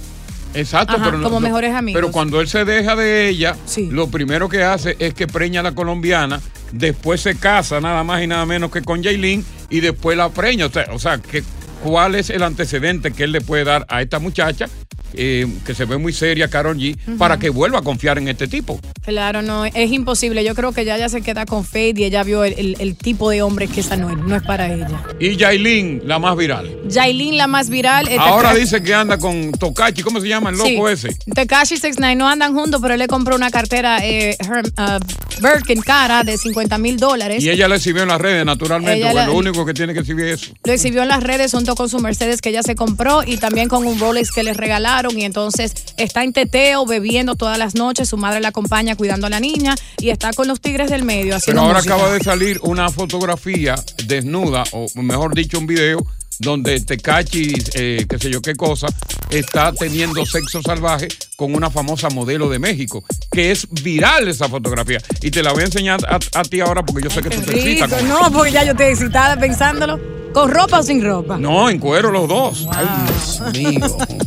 Exacto, 0.54 0.96
Ajá, 0.96 1.04
pero 1.04 1.18
no- 1.18 1.24
como 1.24 1.40
mejores 1.40 1.74
amigos. 1.74 2.00
Pero 2.00 2.12
cuando 2.12 2.40
él 2.40 2.48
se 2.48 2.64
deja 2.64 2.96
de 2.96 3.28
ella, 3.28 3.56
lo 3.90 4.08
primero 4.08 4.48
que 4.48 4.62
hace 4.62 4.96
es 4.98 5.14
que 5.14 5.26
preña 5.26 5.60
a 5.60 5.62
la 5.62 5.72
colombiana, 5.74 6.40
después 6.72 7.20
se 7.20 7.36
casa 7.36 7.80
nada 7.80 8.02
más 8.04 8.22
y 8.22 8.26
nada 8.26 8.44
menos 8.46 8.70
que 8.70 8.82
con 8.82 9.02
Jailin 9.02 9.44
y 9.70 9.80
después 9.80 10.16
la 10.16 10.28
preña. 10.30 10.66
O 10.66 10.70
sea, 10.70 10.86
o 10.92 10.98
sea 10.98 11.18
que, 11.18 11.42
¿cuál 11.82 12.14
es 12.14 12.30
el 12.30 12.42
antecedente 12.42 13.12
que 13.12 13.24
él 13.24 13.32
le 13.32 13.40
puede 13.40 13.64
dar 13.64 13.86
a 13.88 14.02
esta 14.02 14.18
muchacha 14.18 14.68
eh, 15.14 15.46
que 15.66 15.74
se 15.74 15.84
ve 15.84 15.96
muy 15.98 16.12
seria, 16.12 16.48
Carol 16.48 16.76
G, 16.76 16.96
para 17.18 17.38
que 17.38 17.50
vuelva 17.50 17.78
a 17.78 17.82
confiar 17.82 18.18
en 18.18 18.28
este 18.28 18.46
tipo. 18.48 18.80
Claro, 19.04 19.42
no, 19.42 19.64
es 19.64 19.90
imposible. 19.92 20.44
Yo 20.44 20.54
creo 20.54 20.72
que 20.72 20.84
ya 20.84 20.96
ella 20.96 21.08
se 21.08 21.22
queda 21.22 21.46
con 21.46 21.64
Fade 21.64 21.94
y 21.96 22.04
ella 22.04 22.22
vio 22.24 22.44
el, 22.44 22.52
el- 22.54 22.76
el 22.78 22.96
tipo 22.96 23.30
de 23.30 23.42
hombre 23.42 23.66
que 23.68 23.80
esa 23.80 23.96
no 23.96 24.10
es, 24.10 24.16
no 24.18 24.36
es 24.36 24.42
para 24.42 24.72
ella. 24.72 24.88
Y 25.18 25.36
Yailin, 25.36 26.02
la 26.04 26.18
más 26.18 26.36
viral. 26.36 26.76
Yailin, 26.88 27.36
la 27.36 27.46
más 27.46 27.68
viral. 27.70 28.08
eh, 28.08 28.16
Ahora 28.18 28.52
Tekashi- 28.52 28.58
dice 28.60 28.82
que 28.82 28.94
anda 28.94 29.18
con 29.18 29.52
Tokachi, 29.52 30.02
¿cómo 30.02 30.20
se 30.20 30.28
llama 30.28 30.50
el 30.50 30.56
loco 30.56 30.68
Sí. 30.88 31.06
ese? 31.06 31.16
Tekashi 31.34 31.76
69 31.76 32.16
no 32.16 32.28
andan 32.28 32.54
juntos, 32.54 32.80
pero 32.82 32.94
él 32.94 33.00
le 33.00 33.06
compró 33.08 33.34
una 33.36 33.50
cartera 33.50 33.98
eh, 34.04 34.36
uh, 34.76 35.42
Birkin 35.42 35.80
cara 35.82 36.24
de 36.24 36.36
50 36.36 36.78
mil 36.78 36.96
dólares. 36.98 37.42
Y 37.42 37.50
ella 37.50 37.68
la 37.68 37.76
exhibió 37.76 38.02
en 38.02 38.08
las 38.08 38.20
redes, 38.20 38.44
naturalmente, 38.44 39.00
porque 39.02 39.14
la- 39.14 39.26
lo 39.26 39.34
único 39.34 39.64
que 39.64 39.72
tiene 39.74 39.94
que 39.94 40.00
exhibir 40.00 40.26
es 40.26 40.42
eso. 40.42 40.52
Lo 40.64 40.72
exhibió 40.72 41.02
en 41.02 41.08
las 41.08 41.22
redes 41.22 41.52
junto 41.52 41.74
con 41.74 41.88
su 41.88 41.98
Mercedes 42.00 42.40
que 42.40 42.50
ella 42.50 42.62
se 42.62 42.74
compró 42.74 43.22
y 43.24 43.36
también 43.38 43.68
con 43.68 43.86
un 43.86 43.98
Rolex 43.98 44.30
que 44.32 44.42
le 44.42 44.52
regalaron. 44.54 44.97
Y 45.16 45.24
entonces 45.24 45.72
está 45.96 46.24
en 46.24 46.32
teteo, 46.32 46.84
bebiendo 46.86 47.36
todas 47.36 47.58
las 47.58 47.74
noches. 47.74 48.08
Su 48.08 48.16
madre 48.16 48.40
la 48.40 48.48
acompaña 48.48 48.96
cuidando 48.96 49.26
a 49.26 49.30
la 49.30 49.40
niña 49.40 49.74
y 49.98 50.10
está 50.10 50.32
con 50.32 50.48
los 50.48 50.60
tigres 50.60 50.90
del 50.90 51.04
medio 51.04 51.36
Pero 51.46 51.60
ahora 51.60 51.74
música. 51.74 51.94
acaba 51.94 52.12
de 52.12 52.20
salir 52.20 52.58
una 52.62 52.90
fotografía 52.90 53.76
desnuda, 54.06 54.64
o 54.72 54.86
mejor 54.96 55.34
dicho, 55.34 55.58
un 55.58 55.66
video, 55.66 56.04
donde 56.38 56.80
Tecachi, 56.80 57.52
eh, 57.74 58.06
qué 58.08 58.18
sé 58.18 58.30
yo 58.30 58.40
qué 58.40 58.54
cosa, 58.54 58.86
está 59.30 59.72
teniendo 59.72 60.24
sexo 60.24 60.62
salvaje 60.62 61.08
con 61.36 61.54
una 61.54 61.70
famosa 61.70 62.08
modelo 62.10 62.48
de 62.48 62.58
México, 62.58 63.04
que 63.30 63.50
es 63.50 63.66
viral 63.70 64.28
esa 64.28 64.48
fotografía. 64.48 65.00
Y 65.22 65.30
te 65.30 65.42
la 65.42 65.52
voy 65.52 65.62
a 65.62 65.66
enseñar 65.66 66.00
a, 66.06 66.18
a 66.38 66.42
ti 66.42 66.60
ahora 66.60 66.84
porque 66.84 67.02
yo 67.04 67.10
sé 67.10 67.22
que 67.22 67.30
tú 67.30 67.42
te 67.42 67.56
excitas. 67.56 67.92
Con 67.92 68.08
no, 68.08 68.32
porque 68.32 68.52
ya 68.52 68.64
yo 68.64 68.72
estoy 68.72 68.86
excitada 68.86 69.38
pensándolo. 69.38 70.18
¿Con 70.32 70.50
ropa 70.50 70.80
o 70.80 70.82
sin 70.82 71.02
ropa? 71.02 71.38
No, 71.38 71.70
en 71.70 71.78
cuero 71.78 72.10
los 72.10 72.28
dos. 72.28 72.68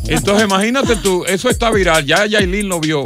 Entonces 0.07 0.43
imagínate 0.45 0.95
tú, 0.97 1.23
eso 1.25 1.49
está 1.49 1.71
viral, 1.71 2.05
ya 2.05 2.25
Yailin 2.25 2.67
lo 2.67 2.79
vio, 2.79 3.03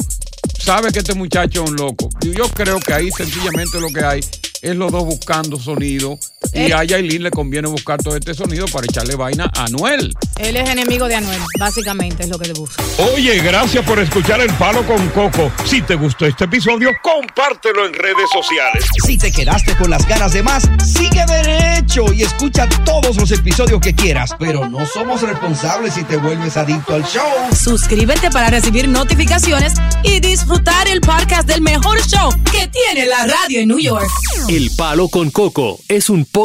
sabe 0.58 0.91
que 0.91 0.99
este 0.99 1.14
muchacho 1.14 1.64
es 1.64 1.70
un 1.70 1.76
loco. 1.76 2.10
Yo 2.22 2.47
creo 2.49 2.80
que 2.80 2.93
ahí 2.93 3.12
sencillamente 3.12 3.80
lo 3.80 3.89
que 3.89 4.03
hay 4.03 4.22
es 4.62 4.76
los 4.76 4.91
dos 4.91 5.06
buscando 5.06 5.60
sonido 5.60 6.18
y 6.56 6.72
a 6.72 6.84
Yailin 6.84 7.24
le 7.24 7.32
conviene 7.32 7.68
buscar 7.68 8.01
todo 8.01 8.16
este 8.16 8.34
sonido 8.34 8.66
para 8.68 8.86
echarle 8.86 9.16
vaina 9.16 9.51
a 9.53 9.66
Anuel. 9.66 10.14
Él 10.38 10.56
es 10.56 10.70
enemigo 10.70 11.08
de 11.08 11.16
Anuel, 11.16 11.41
básicamente 11.60 12.24
es 12.24 12.30
lo 12.30 12.39
que 12.39 12.47
le 12.47 12.53
busca. 12.53 12.82
Oye, 13.14 13.39
gracias 13.39 13.86
por 13.86 13.99
escuchar 13.99 14.39
El 14.39 14.51
Palo 14.53 14.86
con 14.86 15.06
Coco. 15.10 15.51
Si 15.66 15.82
te 15.82 15.95
gustó 15.95 16.26
este 16.26 16.45
episodio, 16.45 16.91
compártelo 17.01 17.86
en 17.86 17.93
redes 17.93 18.30
sociales. 18.32 18.86
Si 19.06 19.18
te 19.18 19.32
quedaste 19.32 19.76
con 19.76 19.89
las 19.89 20.08
ganas 20.08 20.32
de 20.34 20.43
más, 20.43 20.70
sigue 20.86 21.26
derecho 21.26 22.14
y 22.14 22.24
escucha 22.24 22.70
todos 22.86 23.18
los 23.18 23.32
episodios 23.32 23.82
que 23.82 23.93
quieras. 23.93 24.32
Pero 24.39 24.68
no 24.70 24.86
somos 24.86 25.22
responsables 25.22 25.93
si 25.93 26.03
te 26.03 26.16
vuelves 26.18 26.56
adicto 26.56 26.95
al 26.95 27.03
show. 27.03 27.28
Suscríbete 27.53 28.32
para 28.32 28.49
recibir 28.49 28.88
notificaciones 28.88 29.74
y 30.03 30.22
disfrutar 30.22 30.88
el 30.88 31.01
podcast 31.01 31.47
del 31.47 31.62
mejor 31.62 31.99
show 32.08 32.30
que 32.51 32.68
tiene 32.68 33.08
la 33.08 33.28
radio 33.28 33.60
en 33.60 33.68
New 33.68 33.80
York. 33.80 34.08
El 34.47 34.72
Palo 34.78 35.10
con 35.10 35.32
Coco 35.32 35.80
es 35.89 36.10
un 36.10 36.24
podcast 36.26 36.45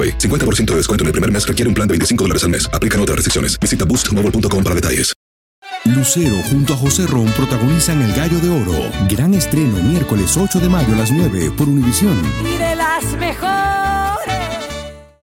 AroPay. 0.00 0.18
50% 0.18 0.64
de 0.66 0.76
descuento 0.76 1.04
en 1.04 1.06
el 1.06 1.12
primer 1.12 1.30
mes 1.30 1.46
requiere 1.46 1.68
un 1.68 1.74
plan 1.74 1.86
de 1.86 1.92
25 1.92 2.24
dólares 2.24 2.44
al 2.44 2.50
mes. 2.50 2.70
Aplican 2.72 3.00
otras 3.00 3.16
restricciones. 3.16 3.58
Visita 3.58 3.84
boostmobile.com 3.84 4.62
para 4.62 4.74
detalles. 4.74 5.14
Lucero 5.84 6.36
junto 6.50 6.74
a 6.74 6.76
José 6.76 7.06
Ron 7.06 7.26
protagonizan 7.32 8.02
El 8.02 8.12
Gallo 8.12 8.38
de 8.38 8.50
Oro. 8.50 8.90
Gran 9.08 9.32
estreno 9.32 9.78
miércoles 9.82 10.36
8 10.36 10.60
de 10.60 10.68
mayo 10.68 10.92
a 10.92 10.98
las 10.98 11.10
9 11.10 11.52
por 11.56 11.68
Univisión. 11.68 12.20
Y 12.44 12.58
de 12.58 12.76
las 12.76 13.04
mejores. 13.18 14.09